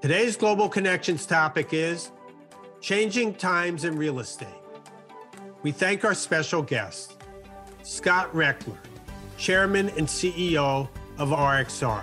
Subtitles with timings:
[0.00, 2.10] Today's Global Connections topic is
[2.80, 4.48] changing times in real estate.
[5.62, 7.18] We thank our special guest,
[7.82, 8.78] Scott Rechler,
[9.36, 12.02] Chairman and CEO of RXR,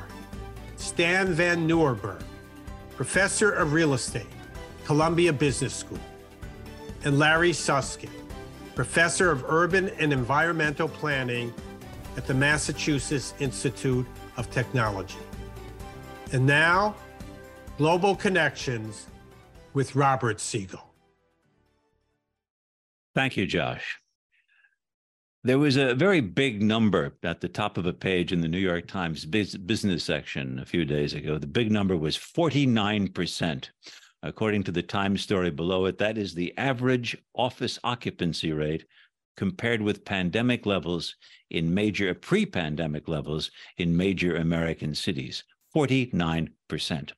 [0.78, 2.22] Stijn Van Nieuwerburgh,
[2.96, 4.28] Professor of Real Estate,
[4.86, 6.00] Columbia Business School,
[7.04, 8.14] and Larry Susskind,
[8.76, 11.52] Professor of Urban and Environmental Planning
[12.16, 14.06] at the Massachusetts Institute
[14.38, 15.18] of Technology.
[16.32, 16.96] And now,
[17.78, 19.06] Global Connections
[19.76, 20.82] with Robert Siegel.
[23.14, 24.00] Thank you, Josh.
[25.44, 28.58] There was a very big number at the top of a page in the New
[28.58, 31.38] York Times business section a few days ago.
[31.38, 33.70] The big number was 49%.
[34.24, 38.86] According to the Times story below it, that is the average office occupancy rate
[39.36, 41.16] compared with pandemic levels
[41.52, 45.44] in major pre pandemic levels in major American cities
[45.76, 47.12] 49%.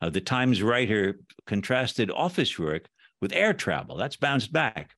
[0.00, 2.88] Uh, the Times writer contrasted office work
[3.20, 3.96] with air travel.
[3.96, 4.94] That's bounced back.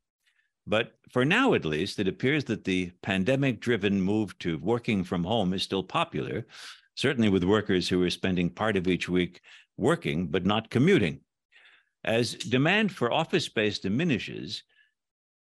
[0.67, 5.25] But for now, at least, it appears that the pandemic driven move to working from
[5.25, 6.47] home is still popular,
[6.95, 9.41] certainly with workers who are spending part of each week
[9.77, 11.21] working but not commuting.
[12.05, 14.63] As demand for office space diminishes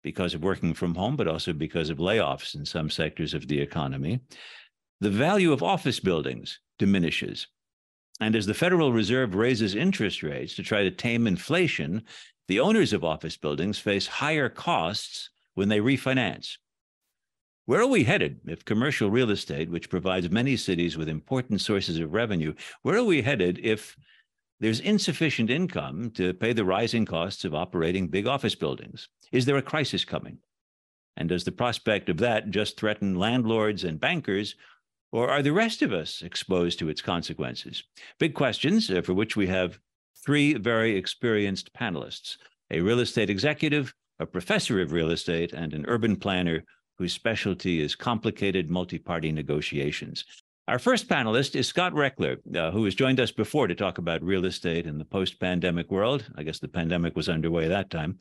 [0.02, 3.60] because of working from home, but also because of layoffs in some sectors of the
[3.60, 4.20] economy,
[5.00, 7.46] the value of office buildings diminishes.
[8.20, 12.02] And as the Federal Reserve raises interest rates to try to tame inflation,
[12.48, 16.58] the owners of office buildings face higher costs when they refinance.
[17.64, 21.98] Where are we headed if commercial real estate, which provides many cities with important sources
[21.98, 23.96] of revenue, where are we headed if
[24.58, 29.08] there's insufficient income to pay the rising costs of operating big office buildings?
[29.32, 30.38] Is there a crisis coming?
[31.16, 34.56] And does the prospect of that just threaten landlords and bankers,
[35.12, 37.82] or are the rest of us exposed to its consequences?
[38.18, 39.78] Big questions uh, for which we have
[40.24, 42.36] three very experienced panelists
[42.72, 46.62] a real estate executive, a professor of real estate, and an urban planner
[46.98, 50.24] whose specialty is complicated multi party negotiations.
[50.68, 54.22] Our first panelist is Scott Rechler, uh, who has joined us before to talk about
[54.22, 56.30] real estate in the post pandemic world.
[56.36, 58.18] I guess the pandemic was underway that time.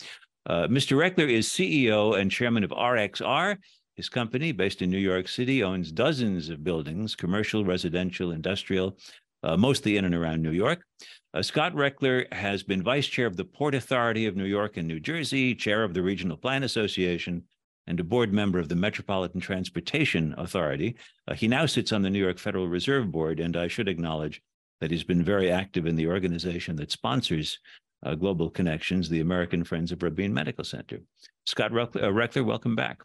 [0.47, 0.97] Uh, Mr.
[0.97, 3.57] Rechler is CEO and chairman of RXR.
[3.99, 8.97] His company, based in New York City, owns dozens of buildings, commercial, residential, industrial,
[9.43, 10.85] uh, mostly in and around New York.
[11.33, 14.87] Uh, Scott Rechler has been vice chair of the Port Authority of New York and
[14.87, 17.43] New Jersey, chair of the Regional Plan Association,
[17.87, 20.95] and a board member of the Metropolitan Transportation Authority.
[21.27, 24.41] Uh, he now sits on the New York Federal Reserve Board, and I should acknowledge
[24.79, 27.59] that he's been very active in the organization that sponsors
[28.05, 31.01] uh, Global Connections, the American Friends of Rabin Medical Center.
[31.45, 33.01] Scott Rechler, uh, welcome back.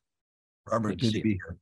[0.70, 1.56] Robert, good, good to, to be here.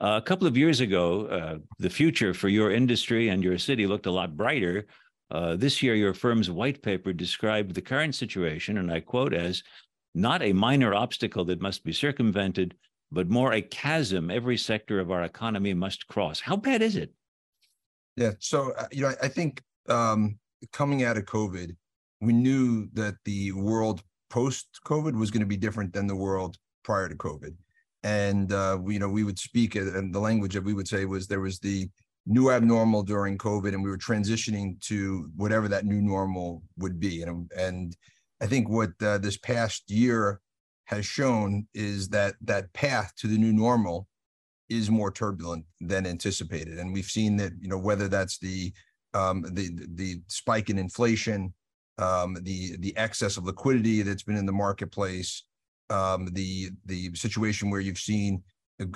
[0.00, 3.86] Uh, a couple of years ago, uh, the future for your industry and your city
[3.86, 4.86] looked a lot brighter.
[5.30, 9.62] Uh, this year, your firm's white paper described the current situation, and I quote, as
[10.14, 12.74] not a minor obstacle that must be circumvented,
[13.10, 16.38] but more a chasm every sector of our economy must cross.
[16.40, 17.12] How bad is it?
[18.16, 18.32] Yeah.
[18.38, 20.38] So, uh, you know, I, I think um,
[20.72, 21.74] coming out of COVID,
[22.20, 26.56] we knew that the world post COVID was going to be different than the world
[26.84, 27.54] prior to COVID
[28.02, 31.26] and uh, you know we would speak and the language that we would say was
[31.26, 31.88] there was the
[32.28, 37.22] new abnormal during COVID, and we were transitioning to whatever that new normal would be.
[37.22, 37.96] And and
[38.40, 40.40] I think what uh, this past year
[40.84, 44.06] has shown is that that path to the new normal
[44.68, 48.72] is more turbulent than anticipated, and we've seen that you know whether that's the
[49.14, 51.54] um, the the spike in inflation,
[51.96, 55.44] um, the the excess of liquidity that's been in the marketplace,
[55.90, 58.42] um, the the situation where you've seen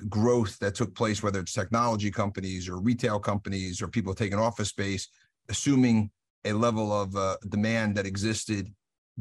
[0.08, 4.69] growth that took place, whether it's technology companies or retail companies or people taking office
[4.69, 5.08] space,
[5.48, 6.10] assuming
[6.44, 8.72] a level of uh, demand that existed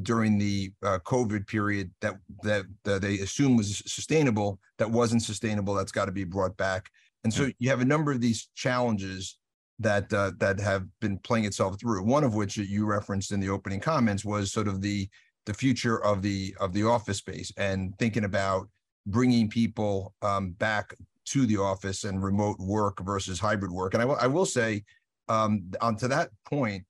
[0.03, 5.73] during the uh, COVID period that, that that they assume was sustainable, that wasn't sustainable,
[5.73, 6.89] that's got to be brought back.
[7.23, 9.37] And so you have a number of these challenges
[9.79, 12.03] that uh, that have been playing itself through.
[12.03, 15.09] One of which you referenced in the opening comments was sort of the
[15.45, 18.67] the future of the of the office space and thinking about
[19.07, 20.93] bringing people um, back
[21.25, 23.93] to the office and remote work versus hybrid work.
[23.93, 24.83] And I, I will say,
[25.29, 26.83] um, on to that point,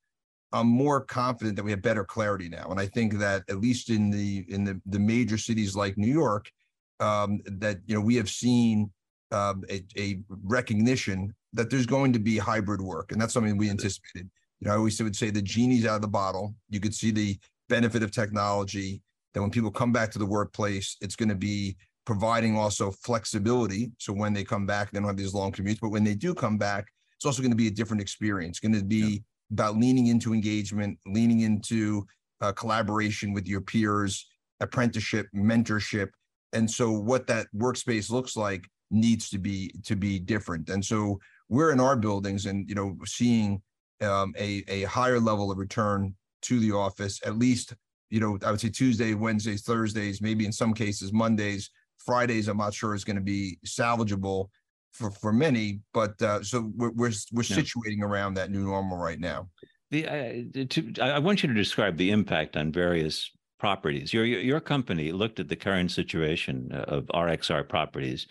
[0.53, 2.67] I'm more confident that we have better clarity now.
[2.69, 6.11] And I think that at least in the in the, the major cities like New
[6.11, 6.51] York,
[6.99, 8.91] um, that you know we have seen
[9.31, 13.69] um, a, a, recognition that there's going to be hybrid work, and that's something we
[13.69, 14.29] anticipated.
[14.59, 16.53] You know, I always would say the genie's out of the bottle.
[16.69, 17.39] You could see the
[17.71, 19.01] benefit of technology
[19.33, 23.91] that when people come back to the workplace, it's going to be providing also flexibility.
[23.97, 26.33] So when they come back, they don't have these long commutes, but when they do
[26.35, 26.83] come back,
[27.15, 28.57] it's also going to be a different experience.
[28.57, 32.05] It's going to be about leaning into engagement, leaning into
[32.41, 34.27] uh, collaboration with your peers,
[34.59, 36.09] apprenticeship, mentorship,
[36.53, 40.69] and so what that workspace looks like needs to be to be different.
[40.69, 43.61] And so we're in our buildings, and you know, seeing
[44.01, 47.73] um, a a higher level of return to the office, at least
[48.11, 52.49] you know, I would say Tuesday, Wednesdays, Thursdays, maybe in some cases Mondays, Fridays.
[52.49, 54.49] I'm not sure is going to be salvageable
[54.91, 57.57] for for many, but uh, so we're we're, we're yeah.
[57.57, 59.49] situating around that new normal right now.
[59.89, 64.13] The uh, to, I want you to describe the impact on various properties.
[64.13, 68.27] Your your company looked at the current situation uh, of RXR properties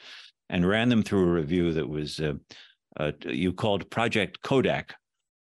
[0.51, 2.35] and ran them through a review that was uh,
[2.99, 4.95] uh, you called Project Kodak,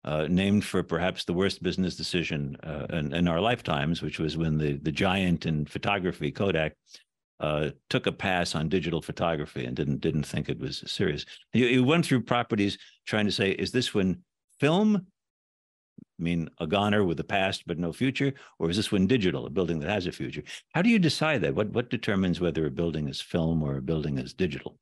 [0.05, 4.37] uh, named for perhaps the worst business decision uh, in, in, our lifetimes, which was
[4.37, 6.73] when the the giant in photography Kodak
[7.39, 11.25] uh, took a pass on digital photography and didn't didn't think it was serious.
[11.53, 14.23] You, you went through properties trying to say, is this when
[14.59, 15.05] film
[16.19, 19.45] I mean a goner with a past but no future, or is this when digital,
[19.45, 20.43] a building that has a future?
[20.73, 21.55] How do you decide that?
[21.55, 24.77] What what determines whether a building is film or a building is digital?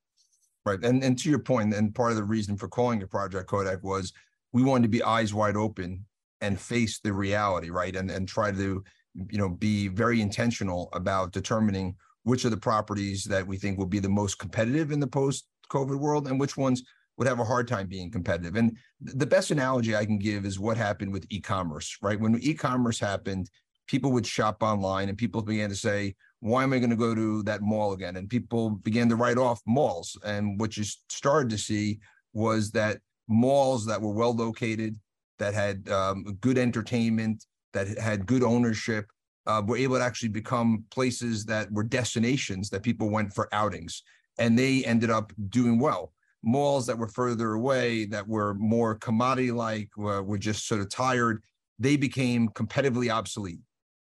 [0.66, 3.48] Right, and and to your point, and part of the reason for calling it Project
[3.48, 4.14] Kodak was
[4.53, 6.05] we wanted to be eyes wide open
[6.41, 8.83] and face the reality, right, and and try to
[9.31, 13.85] you know be very intentional about determining which of the properties that we think will
[13.85, 16.83] be the most competitive in the post COVID world and which ones
[17.17, 18.55] would have a hard time being competitive.
[18.55, 22.19] And the best analogy I can give is what happened with e-commerce, right?
[22.19, 23.49] When e-commerce happened,
[23.88, 27.15] people would shop online and people began to say, why am I going to go
[27.15, 28.17] to that mall again?
[28.17, 30.15] And people began to write off malls.
[30.23, 31.99] And what you started to see
[32.33, 34.97] was that malls that were well located,
[35.39, 39.06] that had um, good entertainment, that had good ownership,
[39.45, 44.03] uh, were able to actually become places that were destinations that people went for outings,
[44.38, 46.13] and they ended up doing well.
[46.44, 51.41] Malls that were further away, that were more commodity-like, were, were just sort of tired,
[51.80, 53.59] they became competitively obsolete.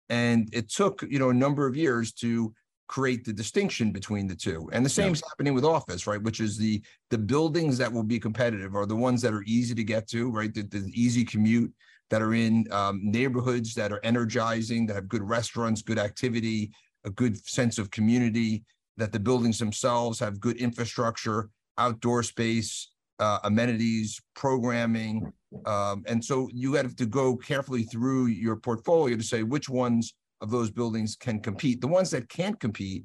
[0.08, 2.52] And it took you know a number of years to
[2.92, 4.68] create the distinction between the two.
[4.74, 6.22] And the same is happening with office, right?
[6.22, 9.74] Which is the the buildings that will be competitive are the ones that are easy
[9.74, 10.52] to get to, right?
[10.52, 11.72] The, the easy commute
[12.10, 16.70] that are in um, neighborhoods that are energizing, that have good restaurants, good activity,
[17.04, 18.62] a good sense of community,
[18.98, 21.48] that the buildings themselves have good infrastructure,
[21.78, 22.90] outdoor space,
[23.20, 25.32] uh, amenities, programming.
[25.64, 30.12] Um, and so you have to go carefully through your portfolio to say which ones
[30.42, 31.80] of those buildings can compete.
[31.80, 33.04] The ones that can't compete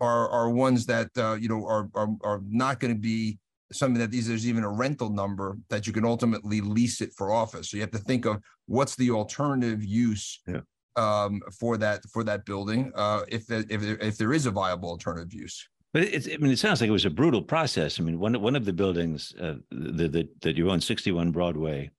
[0.00, 3.38] are are ones that uh, you know are are, are not going to be
[3.72, 7.32] something that these there's even a rental number that you can ultimately lease it for
[7.32, 7.70] office.
[7.70, 10.60] So you have to think of what's the alternative use yeah.
[10.96, 15.34] um, for that for that building uh, if if if there is a viable alternative
[15.34, 15.68] use.
[15.92, 17.98] But it's, I mean, it sounds like it was a brutal process.
[17.98, 21.90] I mean, one one of the buildings uh, that that you own, 61 Broadway,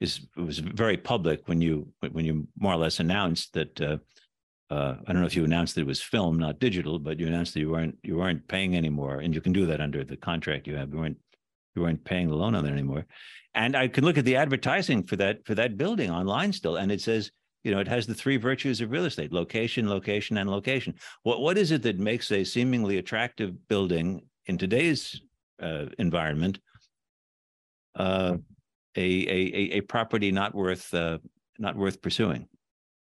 [0.00, 3.80] is was very public when you when you more or less announced that.
[3.80, 3.96] Uh,
[4.70, 7.28] uh, I don't know if you announced that it was film, not digital, but you
[7.28, 10.16] announced that you weren't you weren't paying anymore, and you can do that under the
[10.16, 10.92] contract you have.
[10.92, 11.18] You weren't
[11.76, 13.06] you weren't paying the loan on that anymore,
[13.54, 16.90] and I can look at the advertising for that for that building online still, and
[16.90, 17.30] it says
[17.62, 20.94] you know it has the three virtues of real estate: location, location, and location.
[21.22, 25.20] What what is it that makes a seemingly attractive building in today's
[25.62, 26.58] uh, environment
[27.94, 28.36] uh,
[28.96, 31.18] a, a a property not worth uh,
[31.56, 32.48] not worth pursuing?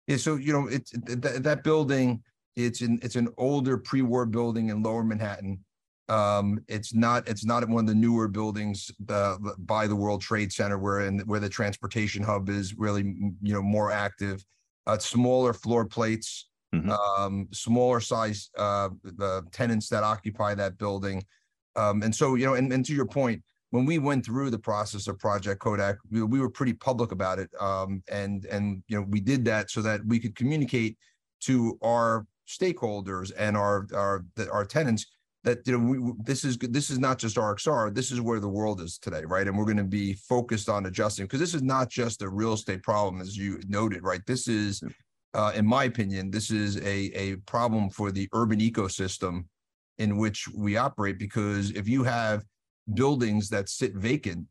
[0.07, 2.23] Yeah, so you know, it's that, that building.
[2.55, 5.63] It's an it's an older pre-war building in Lower Manhattan.
[6.09, 10.51] Um, it's not it's not one of the newer buildings uh, by the World Trade
[10.53, 13.03] Center where in where the transportation hub is really
[13.41, 14.43] you know more active.
[14.87, 16.89] Uh, smaller floor plates, mm-hmm.
[16.91, 21.21] um, smaller size uh, the tenants that occupy that building,
[21.75, 23.43] um, and so you know, and, and to your point,
[23.77, 27.37] when we went through the process of Project Kodak, we, we were pretty public about
[27.37, 30.97] it, um, and and you know we did that so that we could communicate
[31.41, 35.05] to our stakeholders and our our our tenants
[35.43, 37.93] that you know we, this is this is not just RXR.
[37.93, 39.47] This is where the world is today, right?
[39.47, 42.53] And we're going to be focused on adjusting because this is not just a real
[42.53, 44.25] estate problem, as you noted, right?
[44.25, 44.81] This is,
[45.35, 49.45] uh, in my opinion, this is a a problem for the urban ecosystem
[49.99, 52.43] in which we operate because if you have
[52.93, 54.45] buildings that sit vacant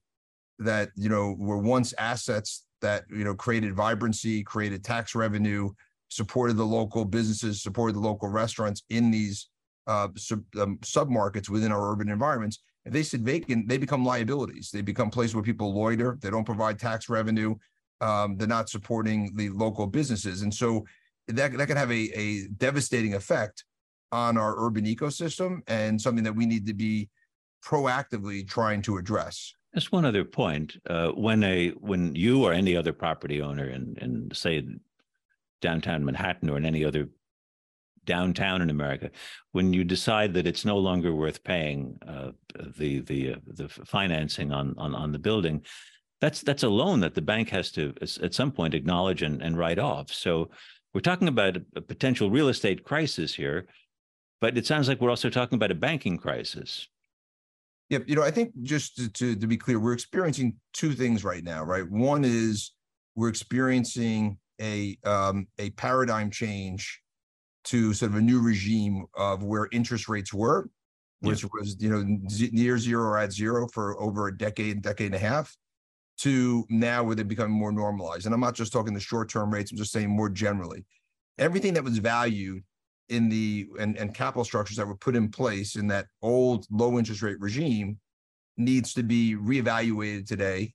[0.59, 5.71] that you know were once assets that you know created vibrancy created tax revenue
[6.09, 9.49] supported the local businesses supported the local restaurants in these
[9.87, 12.61] uh, sub um, submarkets within our urban environments.
[12.85, 14.71] If they sit vacant they become liabilities.
[14.73, 16.19] They become places where people loiter.
[16.21, 17.57] They don't provide tax revenue.
[18.00, 20.43] Um, they're not supporting the local businesses.
[20.43, 20.85] And so
[21.28, 23.64] that, that can have a, a devastating effect
[24.12, 27.09] on our urban ecosystem and something that we need to be
[27.65, 29.55] proactively trying to address.
[29.75, 30.77] Just one other point.
[30.89, 34.67] Uh, when a when you or any other property owner in, in say
[35.61, 37.09] downtown Manhattan or in any other
[38.07, 39.11] downtown in America,
[39.53, 42.31] when you decide that it's no longer worth paying uh,
[42.79, 45.63] the the uh, the financing on, on on the building,
[46.21, 49.59] that's that's a loan that the bank has to at some point acknowledge and, and
[49.59, 50.11] write off.
[50.11, 50.51] So
[50.95, 53.67] we're talking about a potential real estate crisis here,
[54.41, 56.89] but it sounds like we're also talking about a banking crisis.
[57.90, 58.05] Yep.
[58.07, 61.45] You know, I think just to, to, to be clear, we're experiencing two things right
[61.45, 61.88] now, right?
[61.88, 62.73] One is
[63.14, 67.00] we're experiencing a um, a paradigm change
[67.64, 70.69] to sort of a new regime of where interest rates were,
[71.21, 71.49] which yeah.
[71.52, 72.05] was you know
[72.52, 75.57] near zero or at zero for over a decade, decade and a half,
[76.19, 78.26] to now where they become more normalized.
[78.26, 80.85] And I'm not just talking the short term rates; I'm just saying more generally,
[81.38, 82.62] everything that was valued
[83.09, 86.99] in the and, and capital structures that were put in place in that old low
[86.99, 87.99] interest rate regime
[88.57, 90.73] needs to be reevaluated today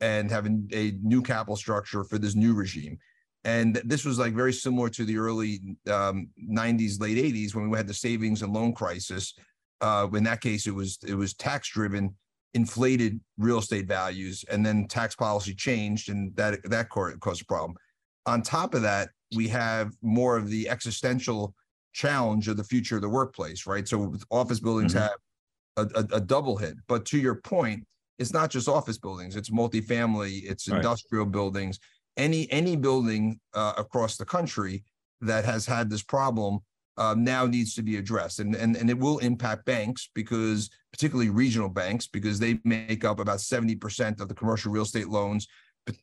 [0.00, 2.98] and having a new capital structure for this new regime.
[3.44, 7.76] And this was like very similar to the early um, 90s, late 80s when we
[7.76, 9.34] had the savings and loan crisis.
[9.80, 12.14] Uh, in that case, it was it was tax driven,
[12.54, 17.76] inflated real estate values, and then tax policy changed, and that that caused a problem.
[18.24, 21.54] On top of that, we have more of the existential
[21.92, 23.86] challenge of the future of the workplace, right?
[23.86, 25.02] So office buildings mm-hmm.
[25.02, 26.74] have a, a, a, double hit.
[26.88, 27.84] But to your point,
[28.18, 30.76] it's not just office buildings; it's multifamily, it's right.
[30.76, 31.78] industrial buildings.
[32.16, 34.84] Any any building uh, across the country
[35.20, 36.60] that has had this problem
[36.98, 41.30] uh, now needs to be addressed, and and and it will impact banks because particularly
[41.30, 45.46] regional banks because they make up about seventy percent of the commercial real estate loans.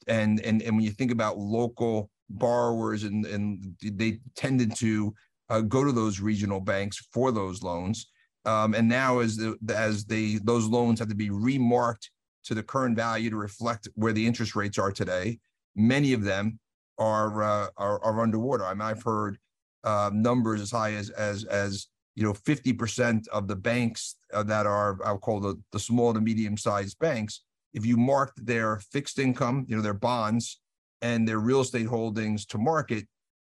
[0.07, 5.13] And and and when you think about local borrowers and and they tended to
[5.49, 8.07] uh, go to those regional banks for those loans.
[8.45, 12.09] Um, and now as the, as they those loans have to be remarked
[12.45, 15.39] to the current value to reflect where the interest rates are today,
[15.75, 16.59] many of them
[16.97, 18.65] are uh, are, are, underwater.
[18.65, 19.37] I mean, I've heard
[19.83, 24.67] uh, numbers as high as as as you know, 50% of the banks uh, that
[24.67, 27.41] are I'll call the the small to medium sized banks,
[27.73, 30.59] if you marked their fixed income, you know, their bonds
[31.03, 33.05] and their real estate holdings to market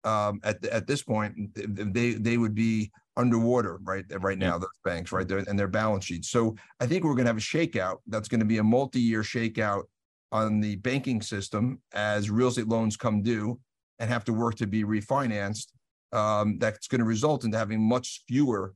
[0.04, 4.58] um, at at this point, they they would be underwater right right now.
[4.58, 6.30] Those banks, right there, and their balance sheets.
[6.30, 7.96] So I think we're going to have a shakeout.
[8.06, 9.82] That's going to be a multi-year shakeout
[10.30, 13.58] on the banking system as real estate loans come due
[13.98, 15.72] and have to work to be refinanced.
[16.12, 18.74] Um, that's going to result in having much fewer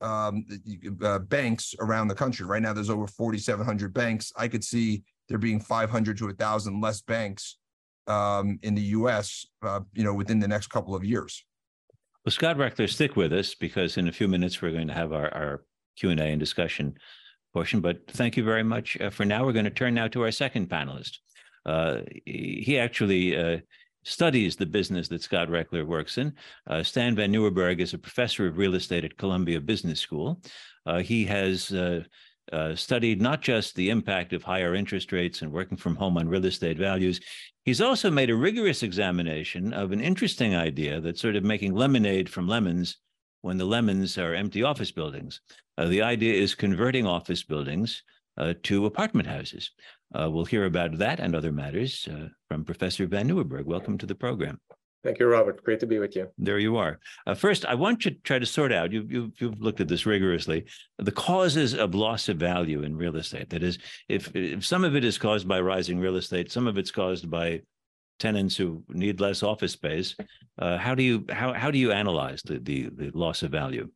[0.00, 0.44] um,
[1.02, 2.46] uh, banks around the country.
[2.46, 4.32] Right now, there's over 4,700 banks.
[4.36, 7.57] I could see there being 500 to 1,000 less banks
[8.08, 9.46] um, in the U.S.
[9.62, 11.44] Uh, you know, within the next couple of years.
[12.24, 15.12] Well, Scott Rechler, stick with us because in a few minutes we're going to have
[15.12, 15.64] our, our
[15.96, 16.94] Q and A and discussion
[17.52, 17.80] portion.
[17.80, 19.44] But thank you very much uh, for now.
[19.44, 21.18] We're going to turn now to our second panelist.
[21.64, 23.58] Uh, he actually uh,
[24.04, 26.32] studies the business that Scott Rechler works in.
[26.66, 30.40] Uh, Stijn Van Nieuwerburgh is a professor of real estate at Columbia Business School.
[30.86, 32.02] Uh, he has uh,
[32.52, 36.28] uh, studied not just the impact of higher interest rates and working from home on
[36.28, 37.20] real estate values,
[37.68, 42.26] he's also made a rigorous examination of an interesting idea that's sort of making lemonade
[42.26, 42.96] from lemons
[43.42, 45.42] when the lemons are empty office buildings.
[45.76, 48.02] Uh, the idea is converting office buildings
[48.38, 49.72] uh, to apartment houses.
[50.14, 53.66] Uh, we'll hear about that and other matters uh, from Professor Van Nieuwerburgh.
[53.66, 54.58] Welcome to the program.
[55.04, 55.62] Thank you, Robert.
[55.62, 56.28] Great to be with you.
[56.38, 56.98] There you are.
[57.26, 59.88] Uh, first, I want you to try to sort out, you, you, you've looked at
[59.88, 60.64] this rigorously,
[60.98, 63.50] the causes of loss of value in real estate.
[63.50, 63.78] That is,
[64.08, 67.30] if, if some of it is caused by rising real estate, some of it's caused
[67.30, 67.60] by
[68.18, 70.16] tenants who need less office space.
[70.58, 73.88] Uh, how do you how how do you analyze the, the the loss of value?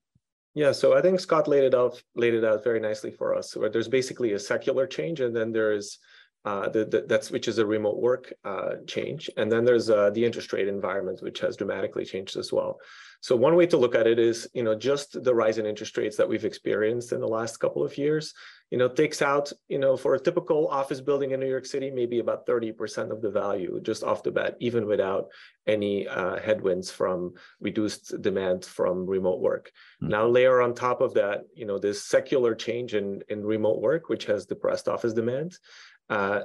[0.54, 3.56] Yeah, so I think Scott laid it out laid it out very nicely for us.
[3.56, 5.98] Where there's basically a secular change, and then there's
[6.44, 9.30] uh, the, the, that's which is a remote work uh, change.
[9.36, 12.80] And then there's uh, the interest rate environment, which has dramatically changed as well.
[13.20, 15.96] So one way to look at it is, you know, just the rise in interest
[15.96, 18.34] rates that we've experienced in the last couple of years,
[18.72, 21.92] you know, takes out, you know, for a typical office building in New York City,
[21.92, 25.26] maybe about 30% of the value just off the bat, even without
[25.68, 29.70] any uh, headwinds from reduced demand from remote work.
[30.02, 30.10] Mm-hmm.
[30.10, 34.08] Now layer on top of that, you know, this secular change in, in remote work,
[34.08, 35.56] which has depressed office demand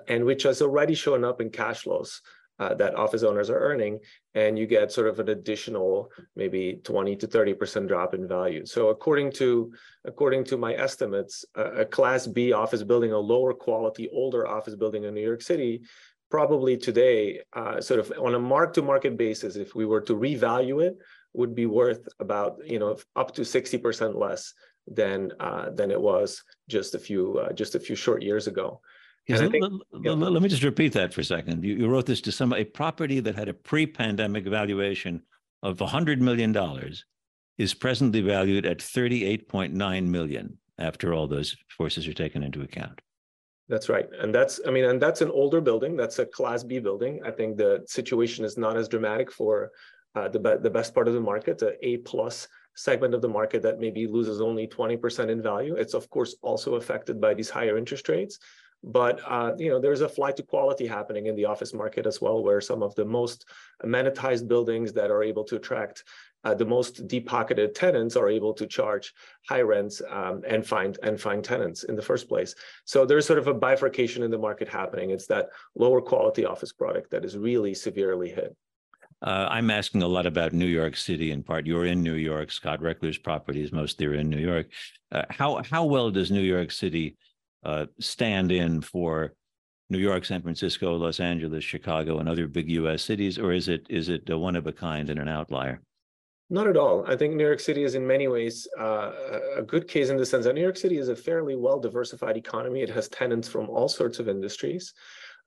[0.07, 2.21] and which has already shown up in cash flows
[2.59, 3.99] uh, that office owners are earning,
[4.33, 8.65] and you get sort of an additional maybe 20 to 30 percent drop in value.
[8.65, 9.71] So according to
[10.05, 15.03] according to my estimates, a Class B office building, a lower quality, older office building
[15.03, 15.81] in New York City,
[16.31, 20.97] probably today, uh, sort of on a mark-to-market basis, if we were to revalue it,
[21.33, 24.53] would be worth about you know up to 60 percent less
[24.87, 28.81] than uh, than it was just a few uh, just a few short years ago.
[29.27, 29.55] Think,
[30.03, 30.11] yeah.
[30.11, 31.63] Let me just repeat that for a second.
[31.63, 35.21] You, you wrote this to some a property that had a pre-pandemic valuation
[35.63, 36.55] of $100 million
[37.57, 43.01] is presently valued at 38.9 million after all those forces are taken into account.
[43.67, 44.07] That's right.
[44.21, 45.97] And that's, I mean, and that's an older building.
[45.97, 47.19] That's a class B building.
[47.25, 49.71] I think the situation is not as dramatic for
[50.15, 53.27] uh, the, be- the best part of the market, the A plus segment of the
[53.27, 55.75] market that maybe loses only 20% in value.
[55.75, 58.39] It's of course also affected by these higher interest rates.
[58.87, 62.21] But uh, you know, there's a flight to quality happening in the office market as
[62.21, 63.45] well, where some of the most
[63.83, 66.03] amenitized buildings that are able to attract
[66.43, 69.13] uh, the most deep-pocketed tenants are able to charge
[69.49, 72.55] high rents um, and find and find tenants in the first place.
[72.85, 75.09] So there's sort of a bifurcation in the market happening.
[75.09, 78.55] It's that lower quality office product that is really severely hit.
[79.21, 81.65] Uh, I'm asking a lot about New York City in part.
[81.65, 82.51] You're in New York.
[82.51, 84.67] Scott Rechler's properties mostly are in New York.
[85.11, 87.17] Uh, how how well does New York City
[87.67, 89.33] uh, stand in for
[89.89, 93.03] New York, San Francisco, Los Angeles, Chicago, and other big U.S.
[93.03, 95.81] cities, or is it is it one of a kind and an outlier?
[96.49, 97.05] Not at all.
[97.05, 99.11] I think New York City is in many ways uh,
[99.57, 102.37] a good case in the sense that New York City is a fairly well diversified
[102.37, 102.81] economy.
[102.81, 104.93] It has tenants from all sorts of industries.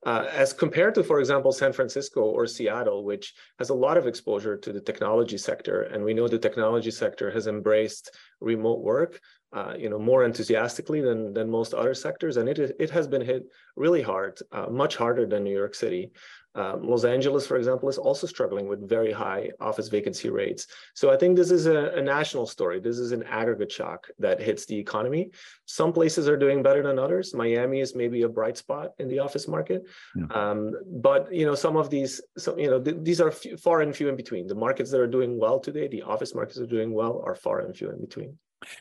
[0.03, 4.07] Uh, as compared to, for example, San Francisco or Seattle, which has a lot of
[4.07, 9.21] exposure to the technology sector, and we know the technology sector has embraced remote work,
[9.53, 13.21] uh, you know, more enthusiastically than than most other sectors, and it it has been
[13.21, 13.43] hit
[13.75, 16.11] really hard, uh, much harder than New York City.
[16.53, 20.67] Um, Los Angeles, for example, is also struggling with very high office vacancy rates.
[20.95, 22.81] So I think this is a, a, national story.
[22.81, 25.31] This is an aggregate shock that hits the economy.
[25.65, 27.33] Some places are doing better than others.
[27.33, 29.83] Miami is maybe a bright spot in the office market,
[30.15, 30.25] yeah.
[30.35, 33.81] um, but you know some of these, so, you know, th- these are few, far
[33.81, 34.47] and few in between.
[34.47, 37.59] The markets that are doing well today, the office markets are doing well, are far
[37.59, 38.37] and few in between.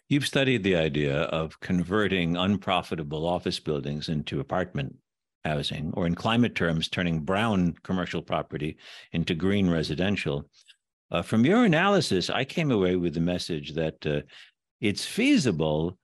[0.08, 4.96] You've studied the idea of converting unprofitable office buildings into apartment
[5.44, 8.76] housing, or in climate terms, turning brown commercial property
[9.12, 10.49] into green residential.
[11.11, 14.20] Uh, from your analysis, I came away with the message that uh,
[14.81, 15.98] it's feasible,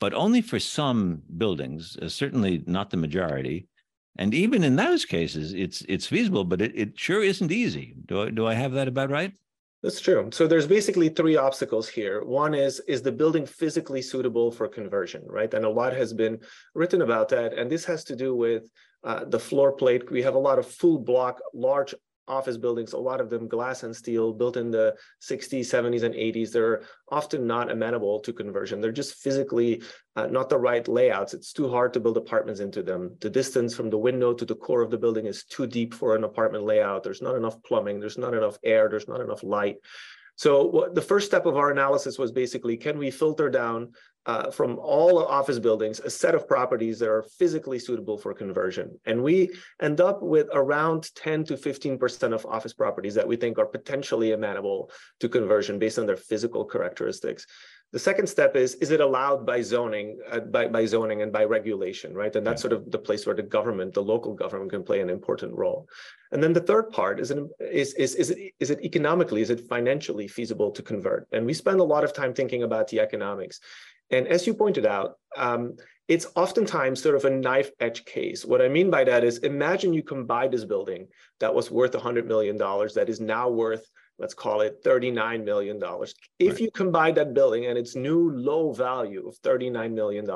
[0.00, 3.68] but only for some buildings, uh, certainly not the majority.
[4.18, 7.94] And even in those cases, it's it's feasible, but it, it sure isn't easy.
[8.06, 9.32] Do I, do I have that about right?
[9.86, 10.28] That's true.
[10.32, 12.24] So there's basically three obstacles here.
[12.24, 15.54] One is is the building physically suitable for conversion, right?
[15.54, 16.40] And a lot has been
[16.74, 17.52] written about that.
[17.56, 18.68] And this has to do with
[19.04, 20.10] uh, the floor plate.
[20.10, 21.94] We have a lot of full block, large
[22.28, 26.14] office buildings, a lot of them glass and steel, built in the 60s, 70s, and
[26.14, 26.50] 80s.
[26.50, 28.80] They're often not amenable to conversion.
[28.80, 29.82] They're just physically
[30.16, 31.34] uh, not the right layouts.
[31.34, 33.16] It's too hard to build apartments into them.
[33.20, 36.16] The distance from the window to the core of the building is too deep for
[36.16, 37.02] an apartment layout.
[37.02, 38.00] There's not enough plumbing.
[38.00, 38.88] There's not enough air.
[38.88, 39.76] There's not enough light.
[40.36, 43.92] So the first step of our analysis was basically, can we filter down
[44.26, 48.98] uh, from all office buildings a set of properties that are physically suitable for conversion?
[49.06, 53.58] And we end up with around 10 to 15% of office properties that we think
[53.58, 57.46] are potentially amenable to conversion based on their physical characteristics.
[57.92, 61.44] The second step is, is it allowed by zoning, uh, by, by zoning and by
[61.44, 62.34] regulation, right?
[62.34, 65.08] And that's sort of the place where the government, the local government can play an
[65.08, 65.88] important role.
[66.32, 69.50] And then the third part is, an, is, is, is, it, is it economically, is
[69.50, 71.28] it financially feasible to convert?
[71.32, 73.60] And we spend a lot of time thinking about the economics.
[74.10, 75.76] And as you pointed out, um,
[76.08, 78.44] it's oftentimes sort of a knife edge case.
[78.44, 81.08] What I mean by that is imagine you can buy this building
[81.40, 85.80] that was worth $100 million that is now worth let's call it $39 million.
[86.38, 86.60] If right.
[86.60, 90.28] you combine that building and its new low value of $39 million,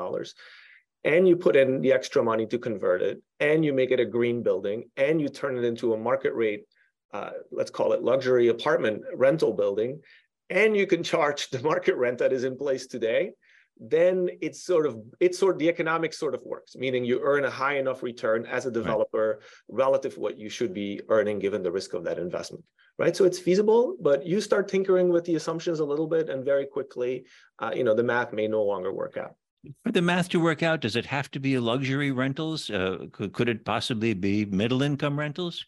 [1.03, 4.05] and you put in the extra money to convert it, and you make it a
[4.05, 6.65] green building, and you turn it into a market rate,
[7.13, 9.99] uh, let's call it luxury apartment rental building,
[10.49, 13.31] and you can charge the market rent that is in place today,
[13.81, 17.45] then it's sort of it's sort of the economics sort of works meaning you earn
[17.45, 19.75] a high enough return as a developer right.
[19.75, 22.63] relative to what you should be earning given the risk of that investment
[22.99, 23.15] right?
[23.17, 26.67] So it's feasible but you start tinkering with the assumptions a little bit and very
[26.67, 27.25] quickly
[27.59, 29.35] uh, you know the math may no longer work out.
[29.83, 32.69] For the math to work out does it have to be luxury rentals?
[32.69, 35.65] Uh, could, could it possibly be middle income rentals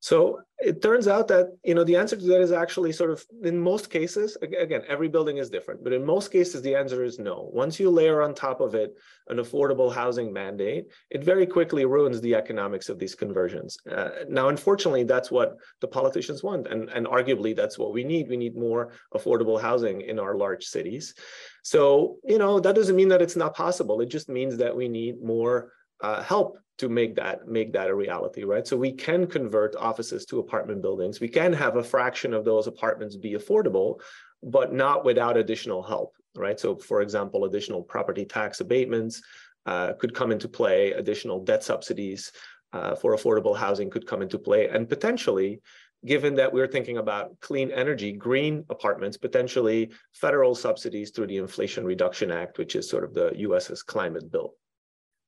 [0.00, 3.24] so it turns out that you know the answer to that is actually sort of
[3.44, 7.18] in most cases again every building is different but in most cases the answer is
[7.18, 7.50] no.
[7.52, 8.94] Once you layer on top of it
[9.28, 13.78] an affordable housing mandate it very quickly ruins the economics of these conversions.
[13.90, 18.28] Uh, now unfortunately that's what the politicians want and, and arguably that's what we need.
[18.28, 21.14] We need more affordable housing in our large cities.
[21.62, 24.00] So you know that doesn't mean that it's not possible.
[24.00, 27.94] It just means that we need more uh, help to make that make that a
[27.94, 28.66] reality, right?
[28.66, 31.20] So we can convert offices to apartment buildings.
[31.20, 34.00] We can have a fraction of those apartments be affordable,
[34.42, 36.58] but not without additional help, right?
[36.58, 39.20] So, for example, additional property tax abatements,
[39.66, 42.32] uh, could come into play, additional debt subsidies
[42.72, 45.60] uh, for affordable housing could come into play, and potentially,
[46.06, 51.84] given that we're thinking about clean energy, green apartments, potentially federal subsidies through the Inflation
[51.84, 54.54] Reduction Act, which is sort of the US's climate bill.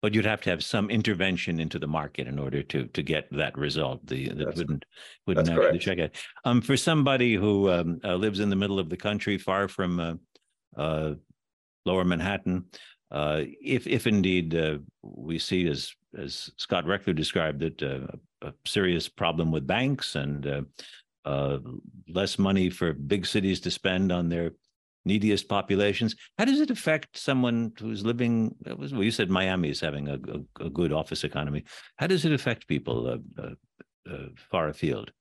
[0.02, 3.28] But you'd have to have some intervention into the market in order to to get
[3.30, 4.04] that result.
[4.06, 4.84] The that that's, wouldn't
[5.26, 5.84] wouldn't actually correct.
[5.84, 6.16] check it.
[6.44, 10.00] Um, for somebody who um, uh, lives in the middle of the country, far from
[10.00, 10.14] uh,
[10.76, 11.14] uh,
[11.86, 12.64] Lower Manhattan,
[13.12, 18.06] uh, if if indeed uh, we see as as Scott Rechler described it, uh,
[18.42, 20.62] a serious problem with banks and uh,
[21.24, 21.58] uh,
[22.08, 24.52] less money for big cities to spend on their
[25.04, 26.14] neediest populations.
[26.38, 28.54] How does it affect someone who's living?
[28.68, 31.64] Uh, well, you said Miami is having a, a, a good office economy.
[31.96, 35.12] How does it affect people uh, uh, uh far afield?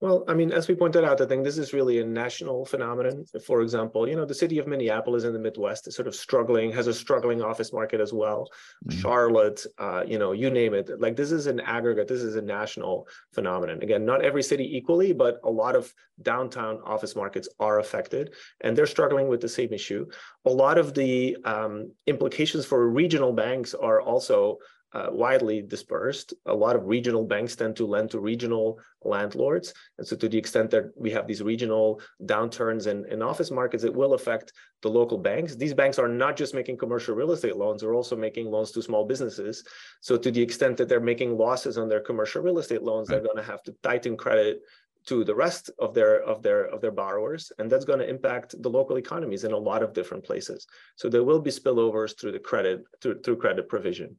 [0.00, 3.24] Well, I mean, as we pointed out, I think this is really a national phenomenon.
[3.44, 6.70] For example, you know, the city of Minneapolis in the Midwest is sort of struggling,
[6.70, 8.48] has a struggling office market as well.
[8.86, 9.00] Mm-hmm.
[9.00, 10.88] Charlotte, uh, you know, you name it.
[11.00, 13.82] Like this is an aggregate, this is a national phenomenon.
[13.82, 18.76] Again, not every city equally, but a lot of downtown office markets are affected and
[18.76, 20.06] they're struggling with the same issue.
[20.44, 24.58] A lot of the um, implications for regional banks are also
[24.92, 26.34] uh, widely dispersed.
[26.46, 29.74] A lot of regional banks tend to lend to regional landlords.
[29.98, 33.84] And so to the extent that we have these regional downturns in, in office markets,
[33.84, 35.54] it will affect the local banks.
[35.54, 38.82] These banks are not just making commercial real estate loans, they're also making loans to
[38.82, 39.64] small businesses.
[40.00, 43.16] So to the extent that they're making losses on their commercial real estate loans, right.
[43.16, 44.60] they're going to have to tighten credit
[45.06, 48.54] to the rest of their of their of their borrowers and that's going to impact
[48.62, 52.32] the local economies in a lot of different places so there will be spillovers through
[52.32, 54.14] the credit through, through credit provision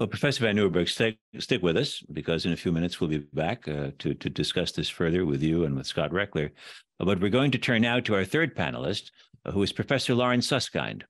[0.00, 3.18] well, Professor Van Nieuwerburgh, stick, stick with us because in a few minutes we'll be
[3.18, 6.50] back uh, to, to discuss this further with you and with Scott Rechler.
[6.98, 9.10] Uh, but we're going to turn now to our third panelist,
[9.44, 11.04] uh, who is Professor Lawrence Susskind.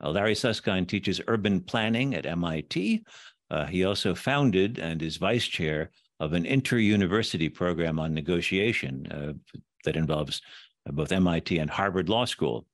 [0.00, 3.02] Uh, Larry Susskind teaches urban planning at MIT.
[3.50, 9.58] Uh, he also founded and is vice chair of an inter-university program on negotiation uh,
[9.84, 10.40] that involves
[10.86, 12.64] both MIT and Harvard Law School.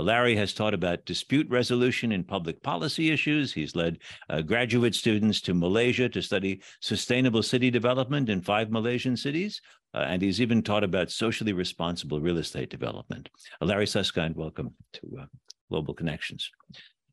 [0.00, 3.52] Larry has taught about dispute resolution in public policy issues.
[3.52, 9.16] He's led uh, graduate students to Malaysia to study sustainable city development in five Malaysian
[9.16, 9.60] cities.
[9.94, 13.30] Uh, and he's even taught about socially responsible real estate development.
[13.60, 15.24] Uh, Larry Susskind, welcome to uh,
[15.70, 16.50] Global Connections.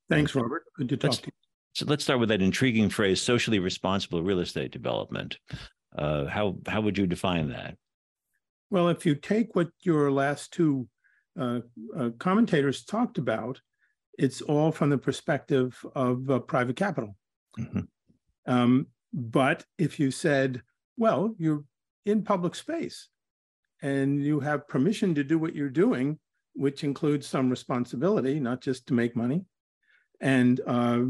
[0.10, 0.64] Thanks, Robert.
[0.78, 1.32] Good to talk let's, to you.
[1.74, 5.38] So let's start with that intriguing phrase, socially responsible real estate development.
[5.98, 7.78] Uh, how, how would you define that?
[8.70, 10.88] Well, if you take what your last two
[11.40, 11.60] uh,
[11.98, 13.60] uh, commentators talked about,
[14.18, 17.16] it's all from the perspective of uh, private capital.
[17.60, 17.82] Mm-hmm.
[18.48, 20.62] Um, but if you said,
[20.98, 21.64] well, you're
[22.06, 23.10] in public space
[23.82, 26.20] and you have permission to do what you're doing,
[26.54, 29.44] which includes some responsibility, not just to make money.
[30.22, 31.02] And uh,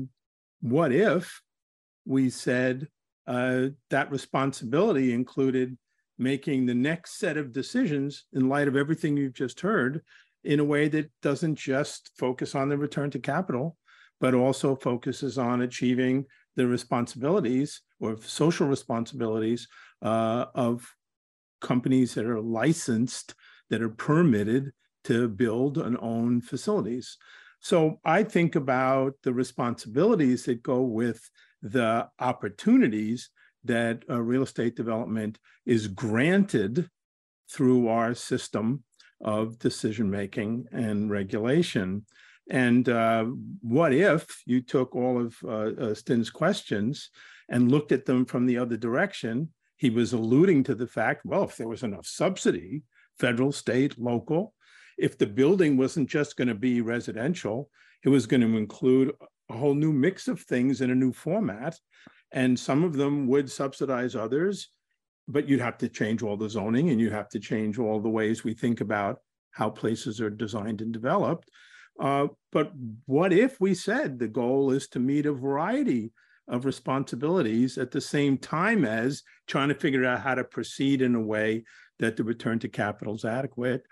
[0.62, 1.42] what if
[2.06, 2.88] we said
[3.28, 5.78] uh, that responsibility included
[6.18, 10.02] making the next set of decisions in light of everything you've just heard
[10.44, 13.78] in a way that doesn't just focus on the return to capital,
[14.22, 16.26] but also focuses on achieving
[16.56, 19.68] the responsibilities or social responsibilities
[20.02, 20.88] uh, of
[21.62, 23.34] companies that are licensed,
[23.70, 24.72] that are permitted
[25.04, 27.18] to build and own facilities.
[27.60, 31.28] So I think about the responsibilities that go with
[31.62, 33.32] the opportunities
[33.66, 36.90] that real estate development is granted
[37.52, 38.84] through our system
[39.22, 42.06] of decision making and regulation.
[42.50, 43.26] And uh,
[43.62, 47.10] what if you took all of uh, uh, Stijn's questions
[47.50, 49.50] and looked at them from the other direction?
[49.78, 52.84] He was alluding to the fact well, if there was enough subsidy,
[53.20, 54.54] federal, state, local,
[54.98, 57.70] if the building wasn't just going to be residential,
[58.04, 59.12] it was going to include
[59.50, 61.78] a whole new mix of things in a new format.
[62.32, 64.70] And some of them would subsidize others,
[65.28, 68.10] but you'd have to change all the zoning and you have to change all the
[68.10, 69.20] ways we think about
[69.52, 71.50] how places are designed and developed.
[72.00, 72.74] Uh, but
[73.06, 76.12] what if we said the goal is to meet a variety
[76.48, 81.16] of responsibilities at the same time as trying to figure out how to proceed in
[81.16, 81.64] a way
[82.00, 83.84] that the return to capital is adequate?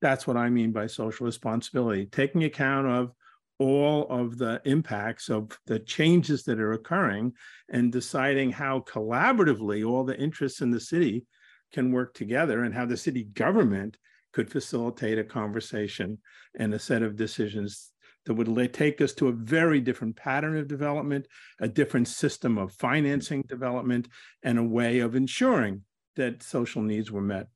[0.00, 3.12] That's what I mean by social responsibility, taking account of
[3.60, 7.30] all of the impacts of the changes that are occurring
[7.68, 11.26] and deciding how collaboratively all the interests in the city
[11.70, 13.98] can work together and how the city government
[14.32, 16.18] could facilitate a conversation
[16.58, 17.92] and a set of decisions
[18.24, 21.26] that would take us to a very different pattern of development,
[21.60, 24.08] a different system of financing development,
[24.42, 25.82] and a way of ensuring
[26.16, 27.46] that social needs were met.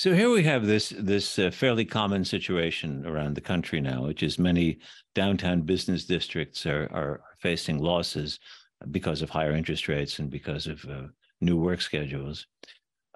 [0.00, 4.22] So here we have this this uh, fairly common situation around the country now, which
[4.22, 4.78] is many
[5.14, 8.38] downtown business districts are are facing losses
[8.90, 11.02] because of higher interest rates and because of uh,
[11.42, 12.46] new work schedules.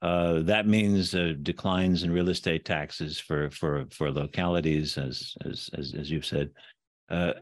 [0.03, 5.70] Uh, that means uh, declines in real estate taxes for for for localities, as as
[5.73, 6.51] as, as you've said.
[7.09, 7.33] Uh,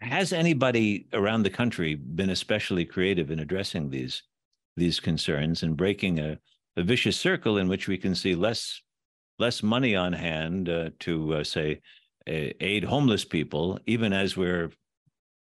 [0.00, 4.22] has anybody around the country been especially creative in addressing these
[4.78, 6.38] these concerns and breaking a
[6.78, 8.80] a vicious circle in which we can see less
[9.38, 11.80] less money on hand uh, to uh, say
[12.26, 14.70] aid homeless people, even as we're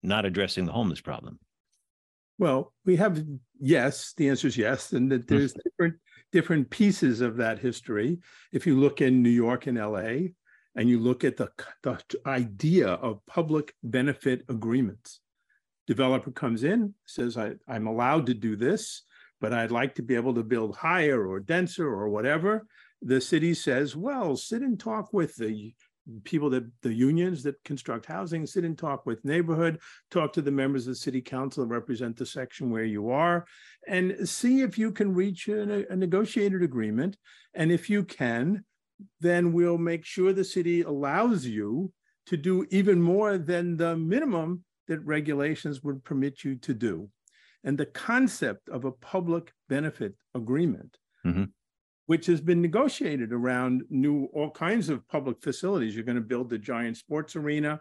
[0.01, 1.39] not addressing the homeless problem.
[2.39, 3.23] Well, we have
[3.59, 4.13] yes.
[4.17, 5.95] The answer is yes, and that there's different
[6.31, 8.19] different pieces of that history.
[8.51, 10.33] If you look in New York and L.A.
[10.75, 11.49] and you look at the
[11.83, 15.21] the idea of public benefit agreements,
[15.87, 19.03] developer comes in says I, I'm allowed to do this
[19.43, 22.65] but I'd like to be able to build higher or denser or whatever.
[23.01, 25.73] The city says, well, sit and talk with the
[26.23, 29.79] people that the unions that construct housing, sit and talk with neighborhood,
[30.09, 33.45] talk to the members of the city council that represent the section where you are,
[33.85, 37.17] and see if you can reach a, a negotiated agreement.
[37.53, 38.63] And if you can,
[39.19, 41.91] then we'll make sure the city allows you
[42.27, 47.09] to do even more than the minimum that regulations would permit you to do
[47.63, 51.45] and the concept of a public benefit agreement, mm-hmm.
[52.07, 55.95] which has been negotiated around new all kinds of public facilities.
[55.95, 57.79] You're going to build the giant sports arena.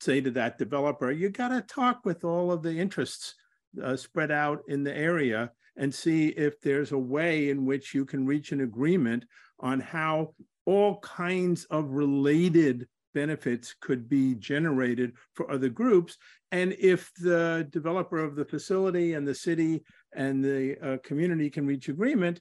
[0.00, 3.34] Say to that developer, you got to talk with all of the interests
[3.82, 8.04] uh, spread out in the area and see if there's a way in which you
[8.04, 9.24] can reach an agreement
[9.60, 10.34] on how
[10.66, 16.16] all kinds of related benefits could be generated for other groups.
[16.52, 19.82] And if the developer of the facility and the city
[20.14, 22.40] and the uh, community can reach agreement,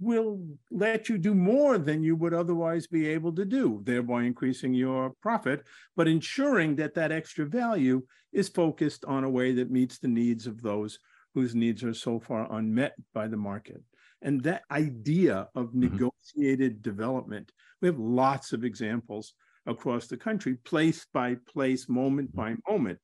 [0.00, 4.72] will let you do more than you would otherwise be able to do, thereby increasing
[4.72, 5.64] your profit,
[5.96, 8.00] but ensuring that that extra value
[8.32, 10.98] is focused on a way that meets the needs of those
[11.34, 13.82] whose needs are so far unmet by the market.
[14.22, 15.80] And that idea of mm-hmm.
[15.80, 19.34] negotiated development, we have lots of examples
[19.68, 22.98] across the country, place by place, moment by moment.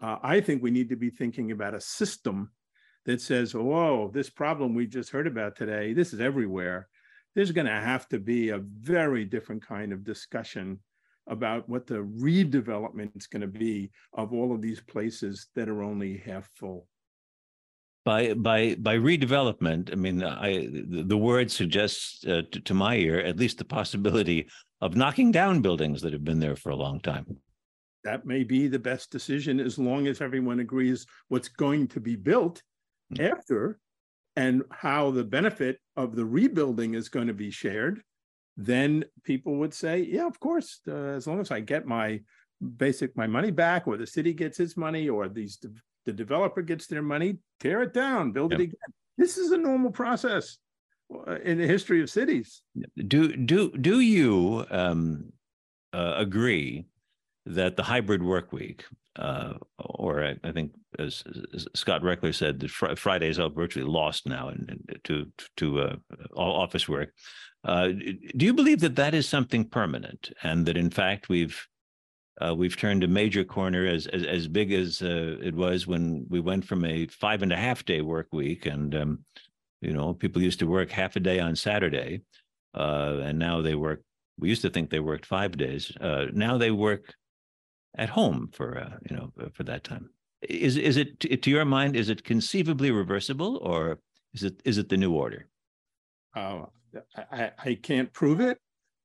[0.00, 2.50] Uh, I think we need to be thinking about a system
[3.04, 6.88] that says, whoa, this problem we just heard about today, this is everywhere.
[7.34, 10.80] There's going to have to be a very different kind of discussion
[11.26, 15.82] about what the redevelopment is going to be of all of these places that are
[15.82, 16.86] only half full
[18.04, 23.18] by by by redevelopment i mean i the word suggests uh, to, to, my ear
[23.20, 24.46] at least the possibility
[24.84, 27.38] of knocking down buildings that have been there for a long time.
[28.04, 32.16] That may be the best decision as long as everyone agrees what's going to be
[32.16, 32.62] built
[33.10, 33.32] mm-hmm.
[33.32, 33.78] after
[34.36, 38.02] and how the benefit of the rebuilding is going to be shared.
[38.58, 42.20] Then people would say, yeah, of course, uh, as long as I get my
[42.76, 45.58] basic my money back or the city gets its money or these
[46.04, 48.60] the developer gets their money tear it down build yep.
[48.60, 50.58] it again this is a normal process
[51.26, 52.62] uh, in the history of cities.
[52.96, 55.32] Do do do you um,
[55.92, 56.86] uh, agree
[57.46, 58.84] that the hybrid work week,
[59.16, 63.84] uh, or I, I think as, as, Scott Rechler said, that fr- Fridays are virtually
[63.84, 65.26] lost now in, in, to
[65.58, 65.96] to uh,
[66.36, 67.12] office work.
[67.64, 71.66] Uh, do you believe that that is something permanent, and that in fact we've
[72.40, 76.26] uh, we've turned a major corner as as, as big as uh, it was when
[76.28, 79.24] we went from a five and a half day work week and um,
[79.84, 82.22] you know, people used to work half a day on Saturday,
[82.74, 84.02] uh, and now they work.
[84.38, 85.92] We used to think they worked five days.
[86.00, 87.14] Uh, now they work
[87.96, 90.08] at home for uh, you know for that time.
[90.40, 91.96] Is is it to your mind?
[91.96, 93.98] Is it conceivably reversible, or
[94.32, 95.46] is it is it the new order?
[96.34, 96.64] Uh,
[97.30, 98.58] I, I can't prove it,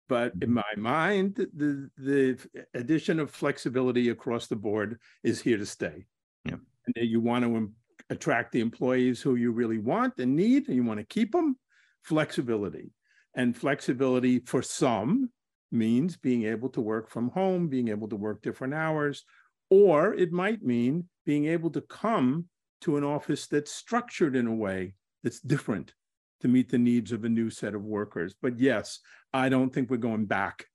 [0.10, 0.56] but in mm-hmm.
[0.56, 2.38] my mind, the the
[2.74, 6.06] addition of flexibility across the board is here to stay.
[6.44, 7.72] Yeah, and you want to
[8.10, 11.56] attract the employees who you really want and need, and you want to keep them,
[12.04, 12.92] flexibility.
[13.36, 15.30] And flexibility for some
[15.72, 19.24] means being able to work from home, being able to work different hours,
[19.70, 22.46] or it might mean being able to come
[22.82, 25.94] to an office that's structured in a way that's different
[26.42, 28.36] to meet the needs of a new set of workers.
[28.42, 29.00] But yes,
[29.34, 30.66] I don't think we're going back.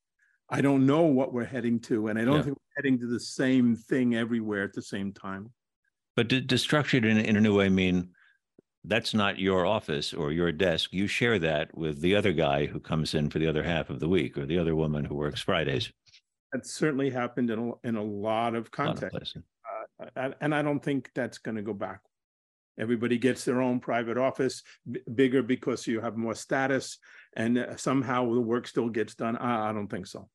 [0.50, 2.42] I don't know what we're heading to, and I don't yeah.
[2.42, 5.50] think we're heading to the same thing everywhere at the same time.
[6.16, 8.10] But to, to structure it in, in a new way I mean
[8.84, 10.92] that's not your office or your desk.
[10.92, 13.98] You share that with the other guy who comes in for the other half of
[13.98, 15.90] the week or the other woman who works Fridays.
[16.52, 19.36] That certainly happened in a, in a lot of contexts.
[20.16, 22.00] Uh, and I don't think that's going to go back.
[22.78, 24.62] Everybody gets their own private office,
[25.14, 26.98] bigger because you have more status
[27.36, 29.36] and uh, somehow the work still gets done.
[29.36, 30.28] I, I don't think so.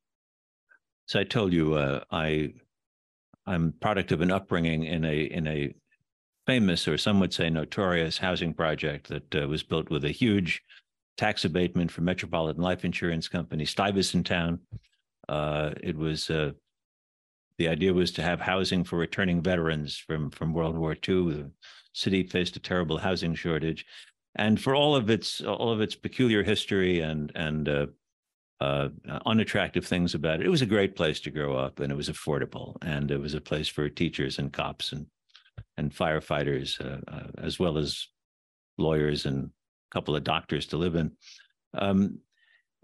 [1.07, 2.53] So I told you uh, I
[3.45, 5.73] I'm product of an upbringing in a in a
[6.45, 10.61] famous or some would say notorious housing project that uh, was built with a huge
[11.17, 14.59] tax abatement for Metropolitan Life Insurance Company, Stuyvesant Town.
[15.27, 16.51] Uh, it was uh,
[17.57, 21.45] the idea was to have housing for returning veterans from from World War II.
[21.93, 23.85] City faced a terrible housing shortage,
[24.35, 27.87] and for all of its all of its peculiar history and and uh,
[28.61, 28.89] uh,
[29.25, 32.09] unattractive things about it, it was a great place to grow up, and it was
[32.09, 35.05] affordable, and it was a place for teachers and cops and
[35.77, 38.07] and firefighters, uh, uh as well as
[38.77, 41.11] lawyers and a couple of doctors to live in.
[41.73, 42.19] Um,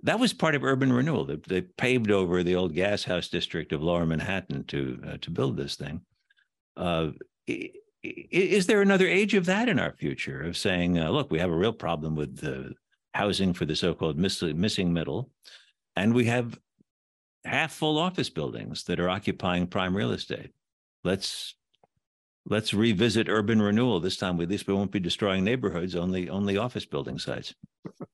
[0.03, 1.25] that was part of urban renewal.
[1.25, 5.31] They, they, paved over the old gas house district of Lower Manhattan to uh, to
[5.31, 6.01] build this thing.
[6.77, 7.11] Uh,
[8.31, 11.51] is there another age of that in our future of saying, uh, look, we have
[11.51, 12.73] a real problem with the
[13.13, 15.31] housing for the so-called miss- missing middle,
[15.95, 16.59] and we have
[17.45, 20.51] half full office buildings that are occupying prime real estate.
[21.03, 21.55] Let's
[22.47, 24.39] let's revisit urban renewal this time.
[24.41, 27.53] At least we won't be destroying neighborhoods, only only office building sites.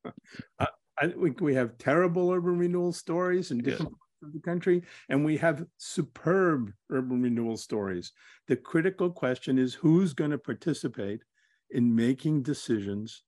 [0.60, 3.96] I think we have terrible urban renewal stories in different
[4.32, 8.12] of the country, and we have superb urban renewal stories.
[8.48, 11.22] The critical question is who's going to participate
[11.70, 13.24] in making decisions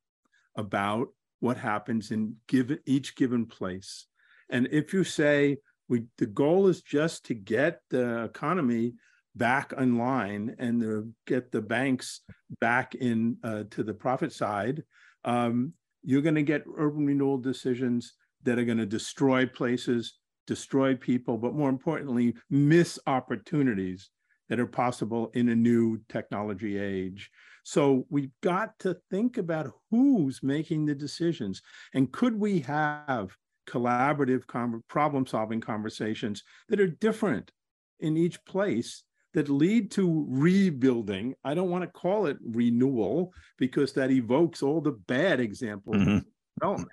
[0.58, 1.08] about
[1.40, 4.08] what happens in given each given place.
[4.50, 5.58] And if you say
[5.90, 8.94] we the goal is just to get the economy
[9.36, 12.22] back online and the, get the banks
[12.62, 14.84] back in uh, to the profit side,
[15.26, 18.14] um, you're going to get urban renewal decisions
[18.44, 24.10] that are going to destroy places, destroy people, but more importantly, miss opportunities
[24.50, 27.30] that are possible in a new technology age.
[27.64, 31.62] So we've got to think about who's making the decisions
[31.94, 33.36] and could we have
[33.68, 34.42] collaborative
[34.90, 37.52] problem solving conversations that are different
[38.00, 39.04] in each place
[39.34, 41.34] that lead to rebuilding.
[41.44, 46.18] I don't want to call it renewal because that evokes all the bad examples mm-hmm.
[46.18, 46.26] of
[46.60, 46.92] development.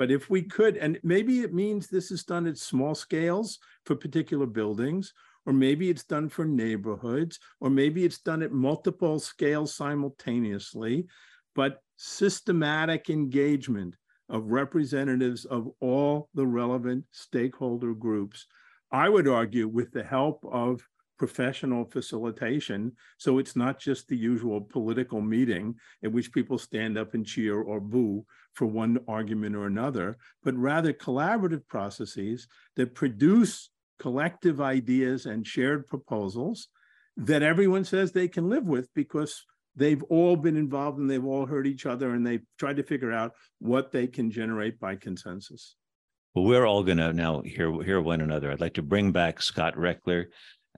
[0.00, 3.94] But if we could, and maybe it means this is done at small scales for
[3.94, 5.12] particular buildings,
[5.44, 11.06] or maybe it's done for neighborhoods, or maybe it's done at multiple scales simultaneously,
[11.54, 13.94] but systematic engagement
[14.30, 18.46] of representatives of all the relevant stakeholder groups.
[18.90, 20.80] I would argue with the help of
[21.20, 22.90] professional facilitation.
[23.18, 27.60] So it's not just the usual political meeting in which people stand up and cheer
[27.60, 35.26] or boo for one argument or another, but rather collaborative processes that produce collective ideas
[35.26, 36.68] and shared proposals
[37.18, 39.44] that everyone says they can live with because
[39.76, 43.12] they've all been involved and they've all heard each other and they've tried to figure
[43.12, 45.76] out what they can generate by consensus.
[46.34, 48.50] Well, we're all going to now hear hear one another.
[48.50, 50.26] I'd like to bring back Scott Rechler,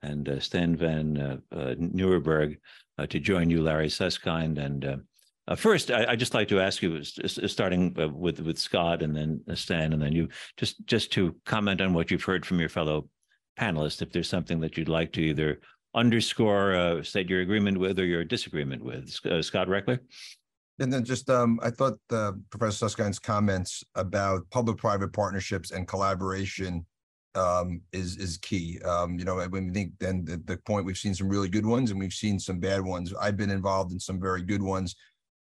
[0.03, 2.57] and uh, Stijn Van uh, uh, Nieuwerburgh
[3.09, 4.59] to join you, Larry Susskind.
[4.59, 5.03] And
[5.57, 9.93] first, I, would just like to ask you, starting with with Scott and then Stijn,
[9.93, 13.09] and then you, just just to comment on what you've heard from your fellow
[13.59, 14.03] panelists.
[14.03, 15.61] If there's something that you'd like to either
[15.95, 19.99] underscore, uh, state your agreement with, or your disagreement with, uh, Scott Rechler.
[20.79, 26.87] And then just, um, I thought uh, Professor Susskind's comments about public-private partnerships and collaboration
[27.35, 28.81] um, is is key.
[28.85, 31.67] Um, you know, when we think then the, the point we've seen some really good
[31.67, 33.13] ones and we've seen some bad ones.
[33.21, 34.95] I've been involved in some very good ones.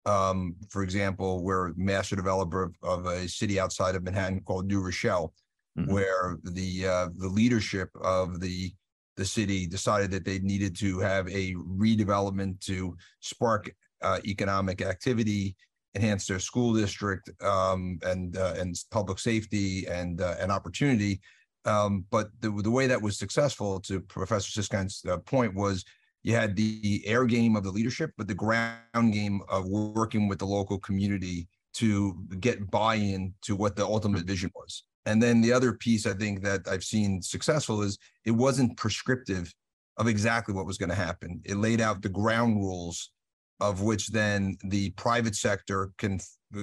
[0.06, 4.82] Um, for example, we're master developer of, of, a city outside of Manhattan called New
[4.82, 5.34] Rochelle,
[5.78, 5.92] mm-hmm.
[5.92, 8.72] where the uh, the leadership of the
[9.18, 13.70] the city decided that they needed to have a redevelopment to spark
[14.02, 15.58] uh, economic activity,
[15.94, 21.20] enhance their school district, um, and uh, and public safety and uh, and opportunity.
[21.66, 25.84] Um, but the, the way that was successful, to Professor Susskind's uh, point, was
[26.24, 30.40] you had the air game of the leadership, but the ground game of working with
[30.40, 34.84] the local community to get buy-in to what the ultimate vision was.
[35.06, 39.54] And then the other piece I think that I've seen successful is it wasn't prescriptive
[39.98, 41.42] of exactly what was going to happen.
[41.46, 43.12] It laid out the ground rules
[43.60, 46.20] of which then the private sector can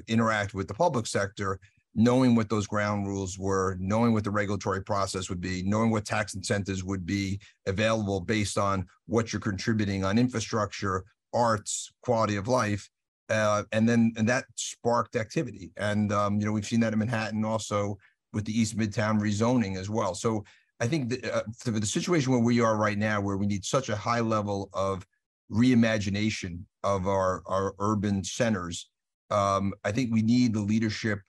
[0.08, 1.60] interact with the public sector
[1.96, 6.04] knowing what those ground rules were, knowing what the regulatory process would be, knowing what
[6.04, 12.48] tax incentives would be available based on what you're contributing on infrastructure, arts, quality of
[12.48, 12.88] life.
[13.30, 15.72] Uh, and then and that sparked activity.
[15.78, 17.96] And um, you know, we've seen that in Manhattan also
[18.32, 20.14] with the East Midtown rezoning as well.
[20.14, 20.44] So
[20.78, 23.64] I think that, uh, for the situation where we are right now, where we need
[23.64, 25.04] such a high level of
[25.50, 28.90] reimagination of our, our urban centers,
[29.30, 31.20] um, I think we need the leadership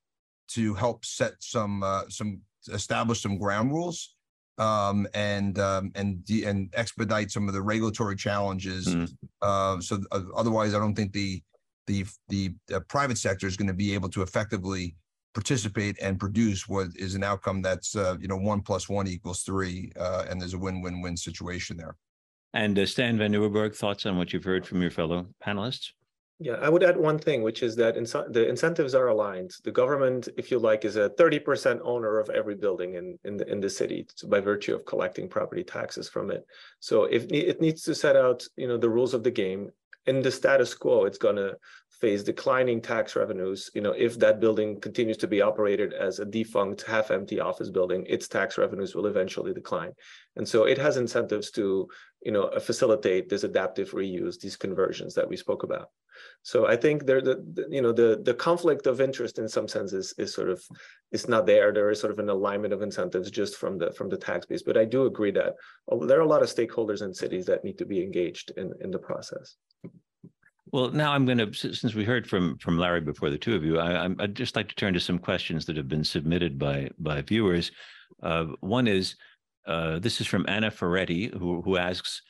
[0.49, 2.41] to help set some uh, some
[2.71, 4.15] establish some ground rules
[4.57, 8.87] um, and um, and de- and expedite some of the regulatory challenges.
[8.87, 9.13] Mm.
[9.41, 11.41] Uh, so uh, otherwise, I don't think the
[11.85, 14.95] the the uh, private sector is going to be able to effectively
[15.33, 19.43] participate and produce what is an outcome that's uh, you know one plus one equals
[19.43, 21.95] three, uh, and there's a win-win-win situation there.
[22.53, 25.91] And uh, Stijn Van Nieuwerburgh, thoughts on what you've heard from your fellow panelists?
[26.39, 29.55] Yeah, I would add one thing, which is that the incentives are aligned.
[29.63, 33.51] The government, if you like, is a 30% owner of every building in, in, the,
[33.51, 36.45] in the city by virtue of collecting property taxes from it.
[36.79, 39.71] So if it needs to set out, you know, the rules of the game
[40.05, 41.57] in the status quo, it's going to
[41.89, 43.71] face declining tax revenues.
[43.73, 48.05] You know, if that building continues to be operated as a defunct, half-empty office building,
[48.07, 49.91] its tax revenues will eventually decline.
[50.37, 51.87] And so it has incentives to,
[52.21, 55.89] you know, facilitate this adaptive reuse, these conversions that we spoke about.
[56.41, 59.67] So I think there, the, the, you know, the the conflict of interest in some
[59.67, 60.63] sense is, is sort of
[61.11, 61.71] is not there.
[61.71, 64.63] There is sort of an alignment of incentives just from the from the tax base.
[64.63, 65.53] But I do agree that
[66.07, 68.89] there are a lot of stakeholders in cities that need to be engaged in in
[68.91, 69.57] the process.
[70.71, 73.63] Well, now I'm going to, since we heard from from Larry before the two of
[73.63, 76.89] you, I, would just like to turn to some questions that have been submitted by
[76.99, 77.71] by viewers.
[78.21, 79.15] Uh, one is,
[79.67, 82.21] uh, this is from Anna Ferretti, who who asks,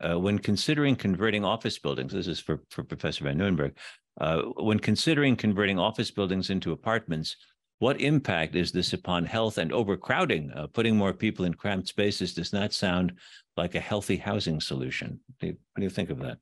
[0.00, 3.74] uh, when considering converting office buildings, this is for, for Professor Van Nieuwerburgh,
[4.20, 7.36] uh, when considering converting office buildings into apartments,
[7.78, 10.52] what impact is this upon health and overcrowding?
[10.52, 13.12] Uh, putting more people in cramped spaces does not sound
[13.56, 15.18] like a healthy housing solution.
[15.40, 16.38] Do you, what do you think of that?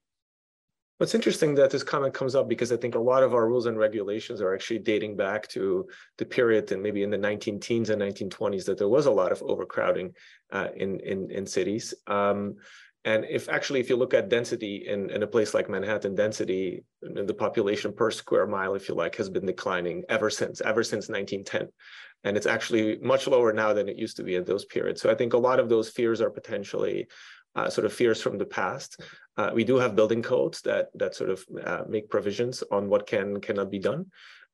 [1.00, 3.64] What's interesting that this comment comes up because I think a lot of our rules
[3.64, 5.88] and regulations are actually dating back to
[6.18, 9.32] the period and maybe in the 19 teens and 1920s that there was a lot
[9.32, 10.12] of overcrowding
[10.52, 11.94] uh, in, in, in cities.
[12.06, 12.56] Um,
[13.06, 16.84] and if actually, if you look at density in, in a place like Manhattan, density,
[17.00, 21.08] the population per square mile, if you like, has been declining ever since, ever since
[21.08, 21.72] 1910.
[22.24, 25.00] And it's actually much lower now than it used to be in those periods.
[25.00, 27.08] So I think a lot of those fears are potentially
[27.56, 29.00] uh, sort of fears from the past.
[29.36, 33.06] Uh, we do have building codes that that sort of uh, make provisions on what
[33.06, 34.06] can cannot be done.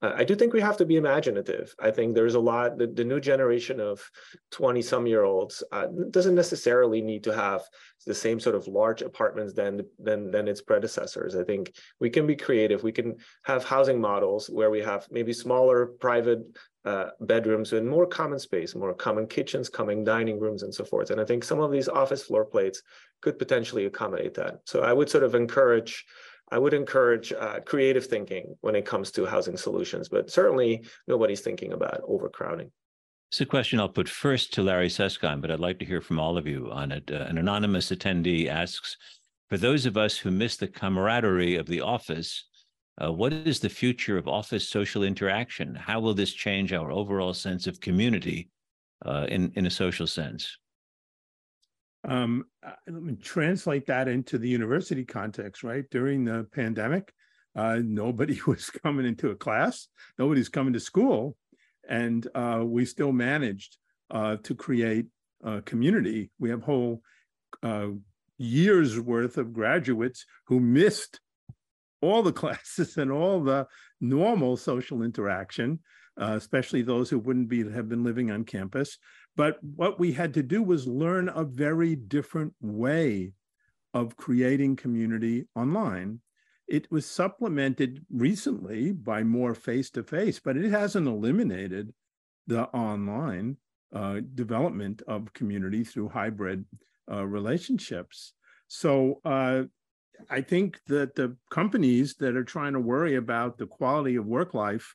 [0.02, 1.74] Uh, I do think we have to be imaginative.
[1.78, 4.08] I think there's a lot, the, the new generation of
[4.50, 7.62] 20 some year olds uh, doesn't necessarily need to have
[8.06, 11.34] the same sort of large apartments than, than, than its predecessors.
[11.34, 12.82] I think we can be creative.
[12.82, 16.40] We can have housing models where we have maybe smaller private
[16.84, 21.10] uh, bedrooms and more common space, more common kitchens, common dining rooms, and so forth.
[21.10, 22.82] And I think some of these office floor plates
[23.22, 24.60] could potentially accommodate that.
[24.66, 26.04] So I would sort of encourage
[26.50, 31.40] I would encourage uh, creative thinking when it comes to housing solutions, but certainly nobody's
[31.40, 32.70] thinking about overcrowding.
[33.30, 36.20] It's a question I'll put first to Larry Susskind, but I'd like to hear from
[36.20, 37.10] all of you on it.
[37.10, 38.96] Uh, an anonymous attendee asks,
[39.48, 42.44] for those of us who miss the camaraderie of the office,
[43.02, 45.74] uh, what is the future of office social interaction?
[45.74, 48.48] How will this change our overall sense of community
[49.04, 50.56] uh, in, in a social sense?
[52.06, 55.84] Um, uh, let me translate that into the university context, right?
[55.90, 57.12] During the pandemic,
[57.56, 59.88] uh, nobody was coming into a class,
[60.18, 61.36] nobody's coming to school,
[61.88, 63.76] and uh, we still managed
[64.10, 65.06] uh, to create
[65.42, 66.30] a community.
[66.38, 67.02] We have whole
[67.62, 67.88] uh,
[68.38, 71.20] years worth of graduates who missed
[72.00, 73.66] all the classes and all the
[74.00, 75.80] normal social interaction,
[76.20, 78.98] uh, especially those who wouldn't be have been living on campus.
[79.36, 83.34] But what we had to do was learn a very different way
[83.92, 86.20] of creating community online.
[86.66, 91.92] It was supplemented recently by more face to face, but it hasn't eliminated
[92.46, 93.58] the online
[93.92, 96.64] uh, development of community through hybrid
[97.10, 98.32] uh, relationships.
[98.68, 99.64] So uh,
[100.30, 104.54] I think that the companies that are trying to worry about the quality of work
[104.54, 104.94] life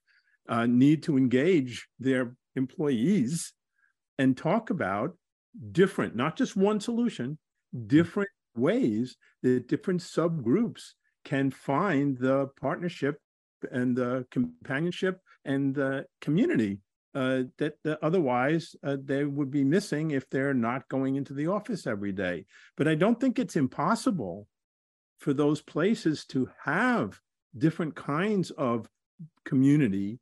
[0.49, 3.53] uh, need to engage their employees
[4.21, 5.17] and talk about
[5.71, 7.39] different, not just one solution,
[7.87, 10.91] different ways that different subgroups
[11.25, 13.17] can find the partnership
[13.71, 16.77] and the companionship and the community
[17.15, 21.47] uh, that, that, otherwise uh, they would be missing if they're not going into the
[21.47, 22.45] office every day.
[22.77, 24.47] But I don't think it's impossible
[25.17, 27.19] for those places to have
[27.57, 28.87] different kinds of
[29.45, 30.19] community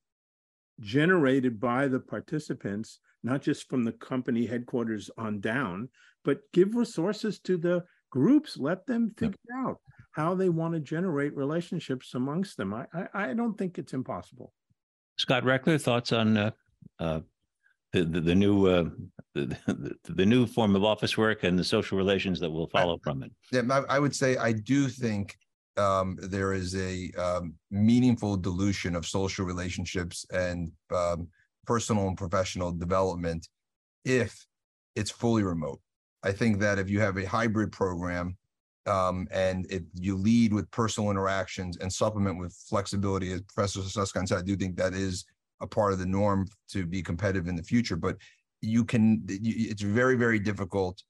[0.80, 5.90] generated by the participants not just from the company headquarters on down,
[6.24, 8.58] but give resources to the groups.
[8.58, 9.58] Let them figure yep.
[9.58, 9.78] out
[10.12, 12.74] how they want to generate relationships amongst them.
[12.74, 14.54] I, I, I don't think it's impossible.
[15.18, 16.52] Scott Rechler, thoughts on uh,
[17.00, 17.20] uh,
[17.92, 18.86] the, the, the new uh,
[19.36, 22.96] the, the, the new form of office work and the social relations that will follow
[22.96, 23.32] I, from it?
[23.52, 25.36] Yeah, I, I would say I do think
[25.78, 31.28] um, there is a um, meaningful dilution of social relationships and um,
[31.70, 33.48] personal and professional development
[34.04, 34.48] if
[34.96, 35.80] it's fully remote.
[36.24, 38.36] I think that if you have a hybrid program
[38.88, 44.28] um, and if you lead with personal interactions and supplement with flexibility, as Professor Susskind
[44.28, 45.26] said, I do think that is
[45.62, 47.96] a part of the norm to be competitive in the future.
[47.96, 48.18] But
[48.62, 51.04] you can, it's very, very difficult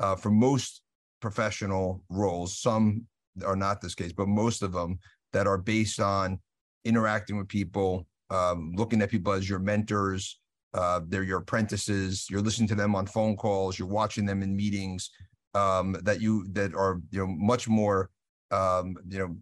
[0.00, 0.80] uh, for most
[1.20, 2.58] professional roles.
[2.58, 3.04] Some
[3.44, 4.98] are not this case, but most of them
[5.34, 6.38] that are based on
[6.86, 10.38] interacting with people, um, looking at people as your mentors.
[10.74, 12.26] Uh, they're your apprentices.
[12.28, 13.78] You're listening to them on phone calls.
[13.78, 15.10] You're watching them in meetings
[15.54, 18.10] um, that you that are you know much more
[18.50, 19.34] um, you know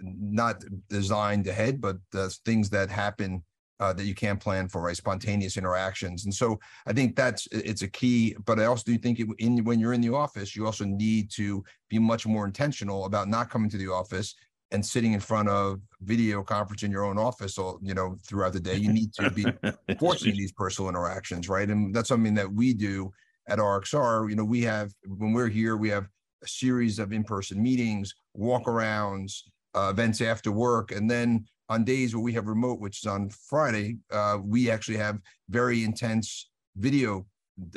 [0.00, 3.42] not designed ahead, but uh, things that happen
[3.78, 4.96] uh, that you can't plan for, right?
[4.96, 8.34] Spontaneous interactions, and so I think that's it's a key.
[8.44, 11.62] But I also do think in when you're in the office, you also need to
[11.88, 14.34] be much more intentional about not coming to the office
[14.72, 18.52] and sitting in front of video conference in your own office or you know throughout
[18.52, 19.44] the day you need to be
[19.98, 21.68] forcing these personal interactions right?
[21.68, 23.12] And that's something that we do
[23.48, 26.08] at rxr you know we have when we're here we have
[26.42, 29.42] a series of in-person meetings walk-arounds
[29.76, 30.90] uh, events after work.
[30.90, 34.96] And then on days where we have remote which is on friday uh, we actually
[34.96, 37.26] have very intense video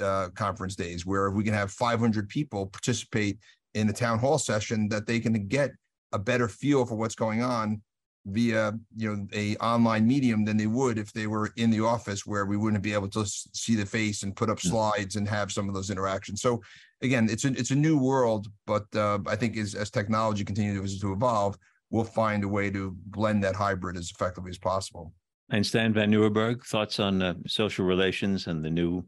[0.02, 3.40] uh, conference days where we can have 500 people participate
[3.74, 5.72] in a town hall session that they can get
[6.12, 7.82] a better feel for what's going on
[8.26, 12.26] via you know a online medium than they would if they were in the office
[12.26, 14.70] where we wouldn't be able to see the face and put up hmm.
[14.70, 16.42] slides and have some of those interactions.
[16.42, 16.62] So
[17.02, 21.00] again it's a it's a new world but uh, i think as, as technology continues
[21.00, 21.58] to evolve
[21.92, 25.12] we'll find a way to blend that hybrid as effectively as possible.
[25.50, 29.04] And stijn van nieuwerburgh thoughts on uh, social relations and the new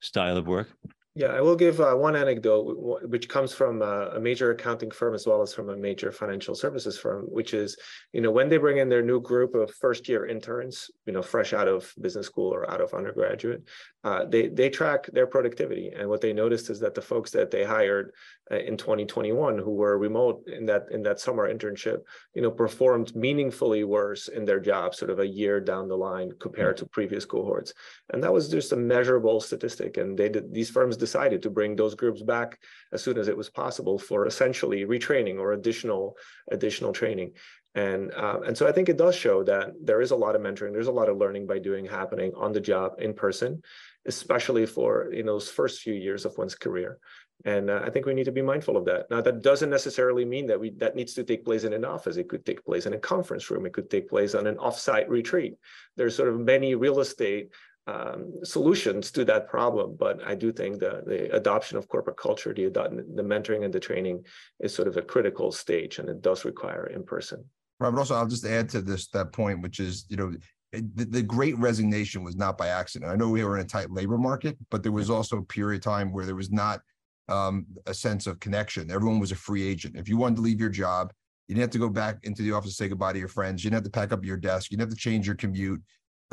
[0.00, 0.68] style of work
[1.16, 5.12] yeah, I will give uh, one anecdote, which comes from uh, a major accounting firm
[5.12, 7.76] as well as from a major financial services firm, which is,
[8.12, 11.22] you know, when they bring in their new group of first year interns, you know,
[11.22, 13.64] fresh out of business school or out of undergraduate,
[14.02, 17.50] uh, they they track their productivity, and what they noticed is that the folks that
[17.50, 18.12] they hired
[18.50, 21.98] uh, in 2021 who were remote in that in that summer internship,
[22.34, 26.32] you know, performed meaningfully worse in their job, sort of a year down the line
[26.40, 27.74] compared to previous cohorts,
[28.10, 31.76] and that was just a measurable statistic, and they did these firms decided to bring
[31.76, 32.58] those groups back
[32.92, 36.16] as soon as it was possible for essentially retraining or additional
[36.50, 37.32] additional training.
[37.74, 40.42] And uh, and so I think it does show that there is a lot of
[40.42, 43.62] mentoring, there's a lot of learning by doing happening on the job in person,
[44.06, 46.98] especially for in those first few years of one's career.
[47.44, 49.10] And uh, I think we need to be mindful of that.
[49.10, 52.16] Now, that doesn't necessarily mean that we that needs to take place in an office.
[52.16, 53.64] It could take place in a conference room.
[53.64, 55.54] It could take place on an offsite retreat.
[55.96, 57.50] There's sort of many real estate
[57.86, 59.96] um, solutions to that problem.
[59.98, 64.24] But I do think the, adoption of corporate culture, the, the mentoring and the training
[64.60, 67.44] is sort of a critical stage and it does require in person.
[67.78, 70.32] Robert, also, I'll just add to this, that point, which is, you know,
[70.72, 73.10] the, the great resignation was not by accident.
[73.10, 75.78] I know we were in a tight labor market, but there was also a period
[75.78, 76.80] of time where there was not
[77.28, 78.90] um, a sense of connection.
[78.90, 79.96] Everyone was a free agent.
[79.96, 81.12] If you wanted to leave your job,
[81.48, 83.64] you didn't have to go back into the office to say goodbye to your friends.
[83.64, 84.70] You didn't have to pack up your desk.
[84.70, 85.82] You didn't have to change your commute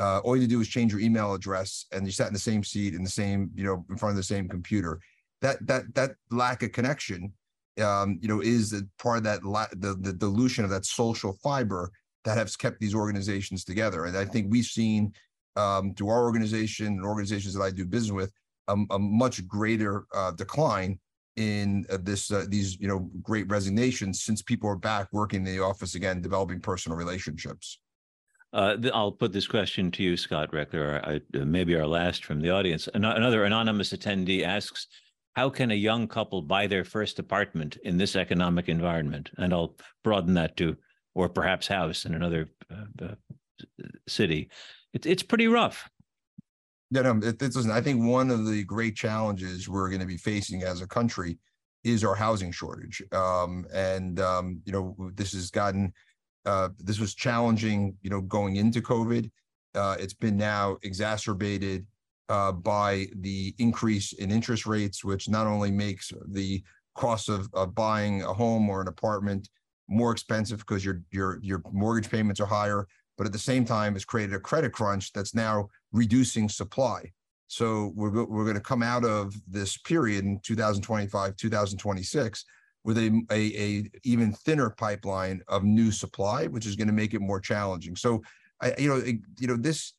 [0.00, 2.32] uh, all you had to do is change your email address and you sat in
[2.32, 5.00] the same seat in the same you know in front of the same computer
[5.40, 7.32] that that that lack of connection
[7.82, 11.90] um, you know is part of that la- the, the dilution of that social fiber
[12.24, 15.12] that has kept these organizations together and i think we've seen
[15.56, 18.32] um, through our organization and organizations that i do business with
[18.68, 20.98] a, a much greater uh, decline
[21.36, 25.56] in uh, this uh, these you know great resignations since people are back working in
[25.56, 27.78] the office again developing personal relationships
[28.52, 32.48] uh, I'll put this question to you, Scott Rechler, I, maybe our last from the
[32.48, 32.88] audience.
[32.94, 34.86] An- another anonymous attendee asks,
[35.34, 39.30] how can a young couple buy their first apartment in this economic environment?
[39.36, 40.76] And I'll broaden that to,
[41.18, 43.14] or perhaps house in another uh, uh
[44.06, 44.48] city.
[44.94, 45.90] It's it's pretty rough.
[46.92, 50.16] Yeah, no, it, it I think one of the great challenges we're going to be
[50.16, 51.38] facing as a country
[51.82, 53.02] is our housing shortage.
[53.10, 55.92] Um, and um, you know, this has gotten
[56.46, 59.28] uh, this was challenging, you know, going into COVID.
[59.74, 61.84] Uh, it's been now exacerbated
[62.28, 66.62] uh, by the increase in interest rates, which not only makes the
[66.94, 69.48] cost of, of buying a home or an apartment
[69.88, 72.86] more expensive because your your your mortgage payments are higher,
[73.16, 77.10] but at the same time has created a credit crunch that's now reducing supply.
[77.46, 82.44] So we're we're going to come out of this period in 2025, 2026
[82.84, 87.12] with a, a, a even thinner pipeline of new supply, which is going to make
[87.12, 87.96] it more challenging.
[87.96, 88.22] So,
[88.62, 89.02] I, you know,
[89.38, 89.94] you know, this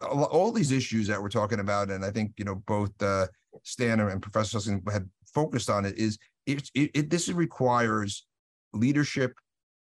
[0.00, 3.26] all these issues that we're talking about, and I think you know both uh,
[3.64, 5.98] Stijn and Professor Susskind had focused on it.
[5.98, 8.26] Is it, it, it this requires
[8.74, 9.34] leadership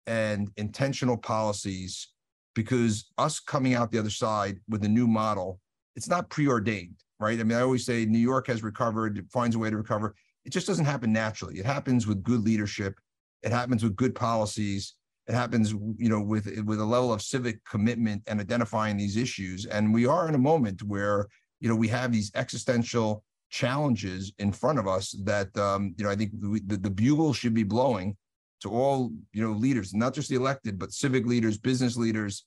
[0.07, 2.09] and intentional policies
[2.55, 5.59] because us coming out the other side with a new model
[5.99, 7.37] it's not preordained, right?
[7.37, 10.15] I mean, I always say New York has recovered, finds a way to recover.
[10.45, 11.59] It just doesn't happen naturally.
[11.59, 12.95] It happens with good leadership.
[13.43, 14.95] It happens with good policies.
[15.27, 19.65] It happens, you know, with with a level of civic commitment and identifying these issues.
[19.65, 21.27] And we are in a moment where,
[21.59, 26.09] you know, we have these existential challenges in front of us that, um, you know,
[26.09, 28.15] I think we, the, the bugle should be blowing
[28.61, 32.45] to all, you know, leaders, not just the elected, but civic leaders, business leaders,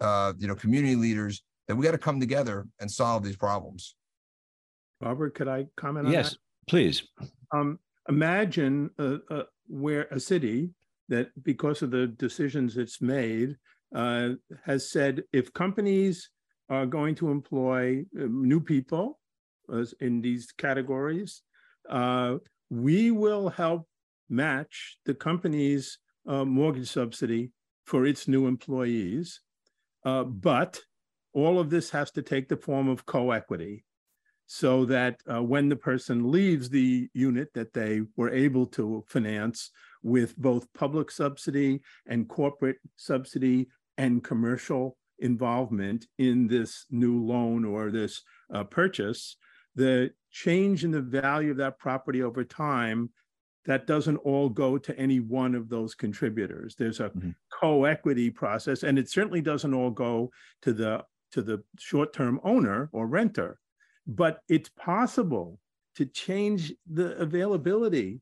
[0.00, 3.94] uh, you know, community leaders, that we got to come together and solve these problems.
[5.00, 6.38] Robert, could I comment on yes, that?
[6.68, 7.02] please.
[7.52, 10.70] Um, imagine uh, uh, where a city
[11.08, 13.56] that, because of the decisions it's made,
[13.94, 14.30] uh,
[14.64, 16.30] has said if companies
[16.68, 19.18] are going to employ uh, new people
[20.00, 21.42] in these categories,
[21.90, 22.36] uh,
[22.70, 23.86] we will help
[24.28, 27.50] match the company's uh, mortgage subsidy
[27.84, 29.40] for its new employees.
[30.04, 30.80] but
[31.34, 33.84] all of this has to take the form of co-equity
[34.46, 39.70] so that uh, when the person leaves the unit that they were able to finance
[40.02, 43.66] with both public subsidy and corporate subsidy
[43.96, 49.36] and commercial involvement in this new loan or this uh, purchase,
[49.74, 53.08] the change in the value of that property over time
[53.64, 56.74] that doesn't all go to any one of those contributors.
[56.76, 57.30] There's a mm-hmm.
[57.60, 60.30] co-equity process, and it certainly doesn't all go
[60.62, 63.58] to the to the short-term owner or renter
[64.06, 65.58] but it's possible
[65.96, 68.20] to change the availability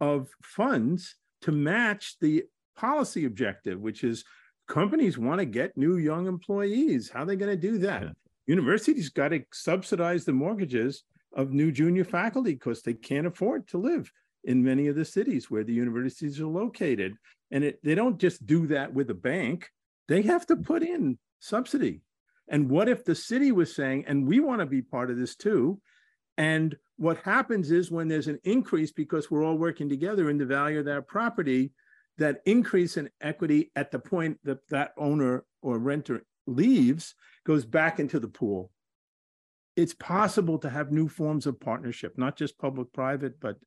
[0.00, 2.44] of funds to match the
[2.76, 4.24] policy objective, which is
[4.68, 7.10] companies want to get new young employees.
[7.12, 8.02] How are they going to do that?
[8.02, 8.10] Yeah.
[8.46, 13.78] Universities got to subsidize the mortgages of new junior faculty because they can't afford to
[13.78, 14.10] live
[14.48, 17.14] in many of the cities where the universities are located.
[17.50, 19.70] And it, they don't just do that with a bank,
[20.08, 22.00] they have to put in subsidy.
[22.48, 25.36] And what if the city was saying, and we want to be part of this
[25.36, 25.80] too?
[26.38, 30.46] And what happens is when there's an increase because we're all working together in the
[30.46, 31.72] value of that property,
[32.16, 38.00] that increase in equity at the point that that owner or renter leaves goes back
[38.00, 38.70] into the pool.
[39.76, 43.58] It's possible to have new forms of partnership, not just public private, but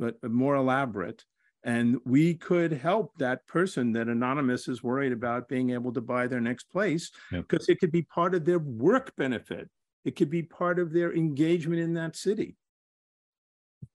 [0.00, 1.24] but more elaborate.
[1.62, 6.26] And we could help that person that anonymous is worried about being able to buy
[6.26, 7.76] their next place because yep.
[7.76, 9.68] it could be part of their work benefit.
[10.06, 12.56] It could be part of their engagement in that city.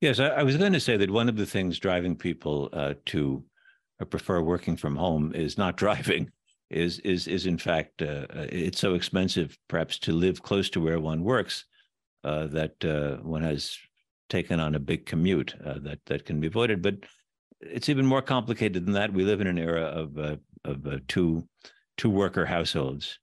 [0.01, 2.95] Yes i, I was going to say that one of the things driving people uh,
[3.08, 3.43] to
[3.99, 6.32] uh, prefer working from home is not driving
[6.70, 10.82] is is is in fact uh, uh, it's so expensive perhaps to live close to
[10.82, 11.66] where one works
[12.24, 13.78] uh, that uh, one has
[14.30, 16.96] taken on a big commute that that can be avoided but
[17.62, 19.14] it's even more complicated than that.
[19.14, 21.48] We live in an era of uh, of uh, two
[21.98, 23.20] two worker households,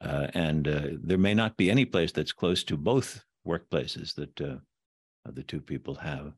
[0.00, 4.40] uh, and uh, there may not be any place that's close to both workplaces that
[4.40, 4.56] uh,
[5.24, 6.32] the two people have.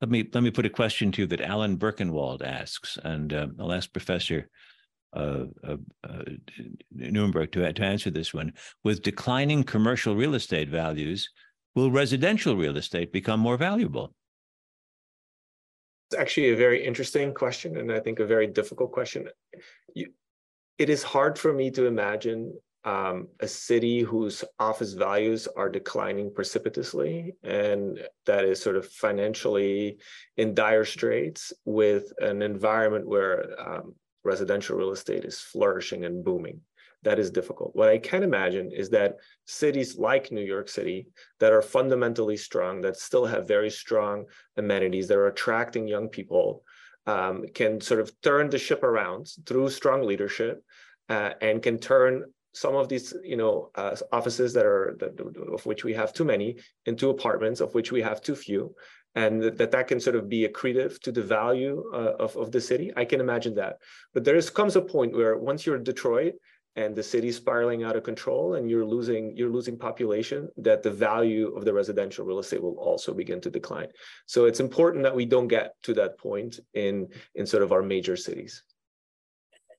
[0.00, 3.48] Let me let me put a question to you that Alan Birkenwald asks, and uh,
[3.58, 4.48] I'll ask Professor
[5.14, 5.82] Nieuwerburgh
[7.52, 8.52] to to answer this one.
[8.84, 11.28] With declining commercial real estate values,
[11.74, 14.12] will residential real estate become more valuable?
[16.10, 19.28] It's actually a very interesting question, and I think a very difficult question.
[19.94, 20.12] You,
[20.78, 22.52] it is hard for me to imagine
[22.84, 29.98] um, a city whose office values are declining precipitously and that is sort of financially
[30.38, 33.94] in dire straits with an environment where um,
[34.24, 36.60] residential real estate is flourishing and booming
[37.02, 37.74] that is difficult.
[37.74, 41.06] What I can imagine is that cities like New York City
[41.38, 44.26] that are fundamentally strong, that still have very strong
[44.56, 46.62] amenities, that are attracting young people,
[47.06, 50.62] um, can sort of turn the ship around through strong leadership
[51.08, 55.18] uh, and can turn some of these you know uh, offices that are that,
[55.52, 58.74] of which we have too many into apartments of which we have too few
[59.14, 62.60] and that that can sort of be accretive to the value uh, of, of the
[62.60, 63.76] city i can imagine that
[64.14, 66.34] but there is, comes a point where once you're detroit
[66.76, 70.90] and the city's spiraling out of control and you're losing you're losing population that the
[70.90, 73.88] value of the residential real estate will also begin to decline.
[74.26, 77.82] So it's important that we don't get to that point in in sort of our
[77.82, 78.62] major cities.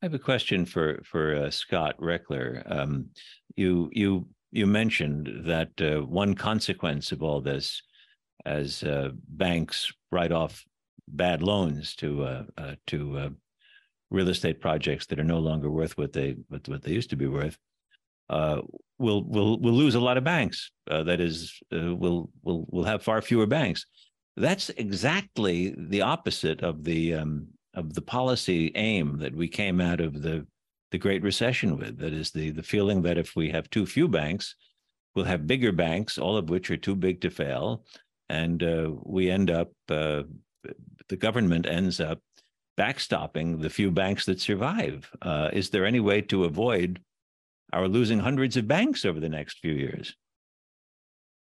[0.02, 2.70] I have a question for for uh, scott rechler.
[2.70, 3.08] Um,
[3.56, 7.82] you you you mentioned that uh, one consequence of all this
[8.46, 10.66] as uh, banks write off
[11.08, 13.30] bad loans to uh, uh, to uh,
[14.12, 17.16] real estate projects that are no longer worth what they what, what they used to
[17.16, 17.58] be worth,
[18.30, 18.62] uh,
[19.00, 20.72] we'll we'll we'll lose a lot of banks.
[20.90, 23.86] Uh, that is, uh, we'll we'll we'll have far fewer banks.
[24.38, 30.02] That's exactly the opposite of the um, of the policy aim that we came out
[30.02, 30.46] of the
[30.92, 31.98] the Great Recession with.
[31.98, 34.56] That is the the feeling that if we have too few banks,
[35.16, 37.86] we'll have bigger banks, all of which are too big to fail.
[38.30, 40.24] And uh, we end up, uh,
[41.10, 42.20] the government ends up
[42.82, 45.10] backstopping the few banks that survive.
[45.22, 47.00] Uh, is there any way to avoid
[47.74, 50.16] our losing hundreds of banks over the next few years?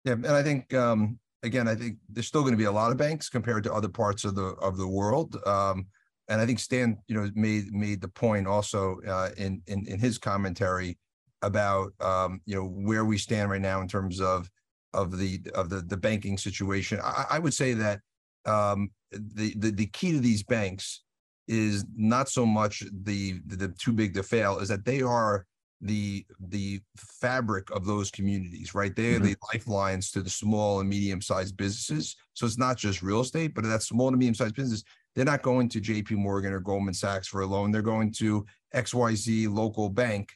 [0.06, 2.92] Yeah, and I think um, again, I think there's still going to be a lot
[2.92, 5.36] of banks compared to other parts of the of the world.
[5.46, 5.88] Um,
[6.28, 10.00] and I think Stijn, you know, made made the point also uh, in, in in
[10.00, 10.98] his commentary
[11.42, 14.50] about um, you know where we stand right now in terms of
[14.94, 17.00] of the of the the banking situation.
[17.04, 18.00] I, I would say that
[18.46, 21.02] um, the, the the key to these banks
[21.48, 25.46] is not so much the, the the too big to fail, is that they are
[25.82, 28.96] the the fabric of those communities, right?
[28.96, 29.26] They are mm-hmm.
[29.26, 32.16] the lifelines to the small and medium sized businesses.
[32.34, 34.84] So it's not just real estate, but that small to medium sized business
[35.16, 37.72] they're not going to JP Morgan or Goldman Sachs for a loan.
[37.72, 40.34] They're going to XYZ local bank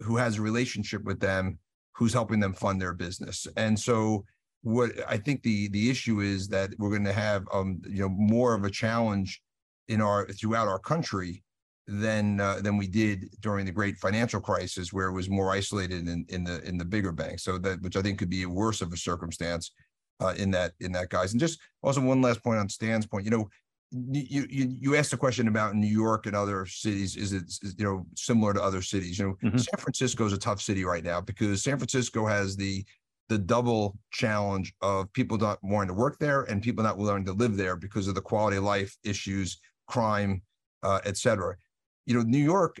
[0.00, 1.58] who has a relationship with them,
[1.94, 3.46] who's helping them fund their business.
[3.56, 4.24] And so
[4.62, 8.08] what I think the the issue is that we're going to have um you know
[8.08, 9.40] more of a challenge
[9.88, 11.42] in our throughout our country
[11.86, 16.08] than uh, than we did during the great financial crisis where it was more isolated
[16.08, 18.80] in in the in the bigger banks so that which i think could be worse
[18.80, 19.70] of a circumstance
[20.20, 23.24] uh, in that in that guys and just also one last point on stijn's point
[23.24, 23.48] you know
[23.92, 27.16] you you you asked a question about New York and other cities.
[27.16, 29.18] Is it is, you know similar to other cities?
[29.18, 29.58] You know, mm-hmm.
[29.58, 32.84] San Francisco is a tough city right now because San Francisco has the
[33.28, 37.32] the double challenge of people not wanting to work there and people not willing to
[37.32, 40.42] live there because of the quality of life issues, crime,
[40.82, 41.56] uh, et cetera.
[42.06, 42.80] You know, New York,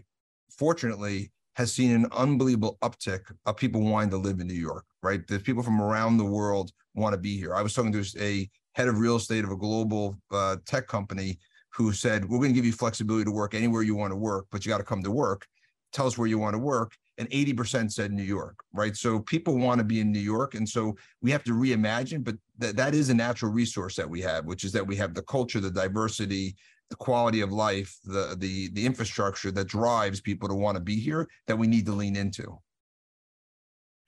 [0.50, 4.84] fortunately, has seen an unbelievable uptick of people wanting to live in New York.
[5.02, 7.54] Right, there's people from around the world want to be here.
[7.54, 11.38] I was talking to a head of real estate of a global uh, tech company
[11.76, 14.46] who said, We're going to give you flexibility to work anywhere you want to work,
[14.50, 15.46] but you got to come to work.
[15.92, 16.92] Tell us where you want to work.
[17.18, 18.94] And 80% said New York, right?
[18.94, 20.54] So people want to be in New York.
[20.54, 24.20] And so we have to reimagine, but th- that is a natural resource that we
[24.20, 26.56] have, which is that we have the culture, the diversity,
[26.90, 30.96] the quality of life, the the the infrastructure that drives people to want to be
[30.96, 32.58] here that we need to lean into.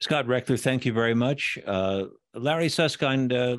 [0.01, 1.59] Scott Rechler, thank you very much.
[1.65, 3.57] Uh, Larry Susskind, uh,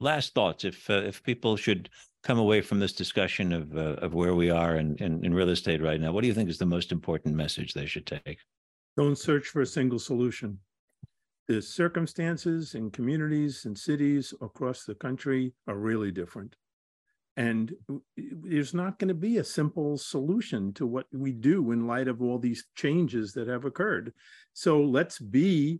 [0.00, 1.90] last thoughts if uh, if people should
[2.22, 5.48] come away from this discussion of uh, of where we are in, in, in real
[5.48, 8.38] estate right now what do you think is the most important message they should take
[8.96, 10.58] don't search for a single solution
[11.46, 16.56] the circumstances in communities and cities across the country are really different
[17.38, 17.72] and
[18.16, 22.20] there's not going to be a simple solution to what we do in light of
[22.20, 24.12] all these changes that have occurred.
[24.54, 25.78] So let's be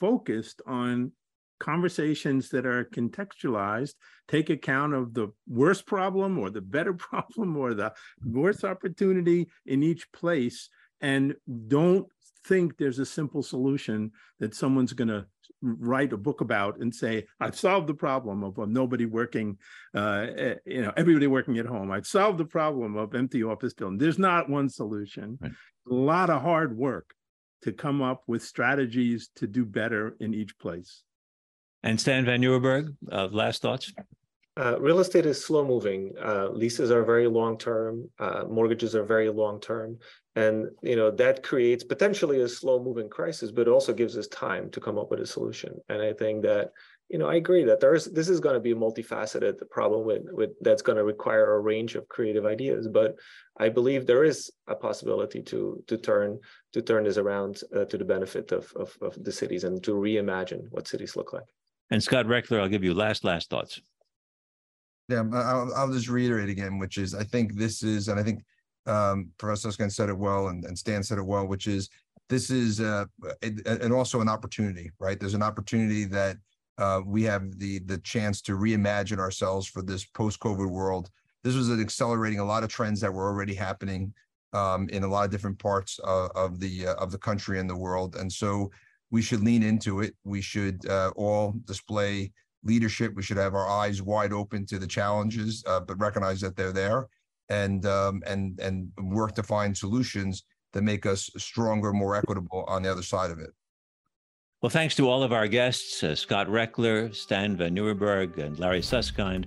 [0.00, 1.12] focused on
[1.60, 3.94] conversations that are contextualized
[4.26, 7.92] take account of the worst problem or the better problem or the
[8.24, 10.70] worst opportunity in each place
[11.00, 11.36] and
[11.68, 12.08] don't
[12.46, 14.10] think there's a simple solution
[14.40, 15.24] that someone's going to
[15.62, 19.56] write a book about and say i've solved the problem of, of nobody working
[19.94, 23.74] uh, eh, you know everybody working at home i've solved the problem of empty office
[23.74, 25.52] building there's not one solution right.
[25.90, 27.14] a lot of hard work
[27.62, 31.02] to come up with strategies to do better in each place
[31.82, 33.92] and Stijn Van Nieuwerburgh, uh, last thoughts?
[34.56, 36.12] Uh, real estate is slow moving.
[36.22, 38.10] Uh, leases are very long term.
[38.18, 39.96] Uh, mortgages are very long term,
[40.34, 44.68] and you know that creates potentially a slow moving crisis, but also gives us time
[44.70, 45.74] to come up with a solution.
[45.88, 46.72] And I think that
[47.08, 50.22] you know I agree that there's this is going to be a multifaceted problem with
[50.32, 52.88] with that's going to require a range of creative ideas.
[52.88, 53.14] But
[53.60, 56.40] I believe there is a possibility to to turn
[56.72, 59.92] to turn this around uh, to the benefit of, of of the cities and to
[59.92, 61.46] reimagine what cities look like.
[61.92, 63.80] And Scott Rechler, I'll give you last last thoughts.
[65.10, 68.44] Yeah, I'll, I'll just reiterate again, which is I think this is, and I think
[68.86, 71.90] um, Professor Susskind said it well, and, and Stijn said it well, which is
[72.28, 73.06] this is uh,
[73.42, 75.18] and also an opportunity, right?
[75.18, 76.36] There's an opportunity that
[76.78, 81.10] uh, we have the the chance to reimagine ourselves for this post-COVID world.
[81.42, 84.14] This was accelerating a lot of trends that were already happening
[84.52, 87.68] um, in a lot of different parts uh, of the uh, of the country and
[87.68, 88.70] the world, and so
[89.10, 90.14] we should lean into it.
[90.22, 92.30] We should uh, all display
[92.64, 93.14] leadership.
[93.14, 96.72] We should have our eyes wide open to the challenges, uh, but recognize that they're
[96.72, 97.06] there,
[97.48, 102.82] and um, and and work to find solutions that make us stronger, more equitable on
[102.82, 103.50] the other side of it.
[104.62, 108.82] Well, thanks to all of our guests, uh, Scott Rechler, Stijn Van Nieuwerburgh, and Larry
[108.82, 109.46] Susskind.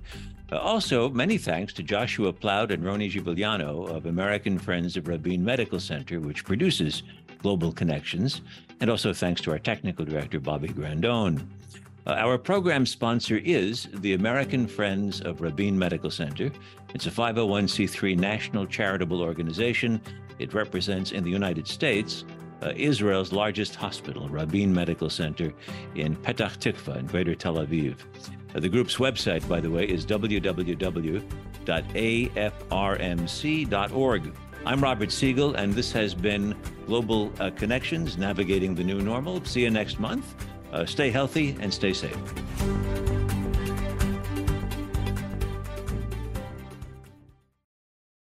[0.51, 5.43] Uh, also, many thanks to Joshua Plout and Roni Giuliano of American Friends of Rabin
[5.45, 7.03] Medical Center, which produces
[7.43, 8.41] Global Connections,
[8.80, 11.45] and also thanks to our technical director, Bobby Grandone.
[12.05, 16.51] Uh, our program sponsor is the American Friends of Rabin Medical Center.
[16.93, 20.01] It's a 501c3 national charitable organization.
[20.37, 22.25] It represents in the United States
[22.61, 25.53] uh, Israel's largest hospital, Rabin Medical Center
[25.95, 27.95] in Petah Tikva in Greater Tel Aviv.
[28.53, 31.13] Uh, the group's website, by the way, is www.afrmc.org.
[34.65, 39.43] I'm Robert Siegel, and this has been Global uh, Connections Navigating the New Normal.
[39.45, 40.35] See you next month.
[40.74, 42.17] Uh, stay healthy and stay safe.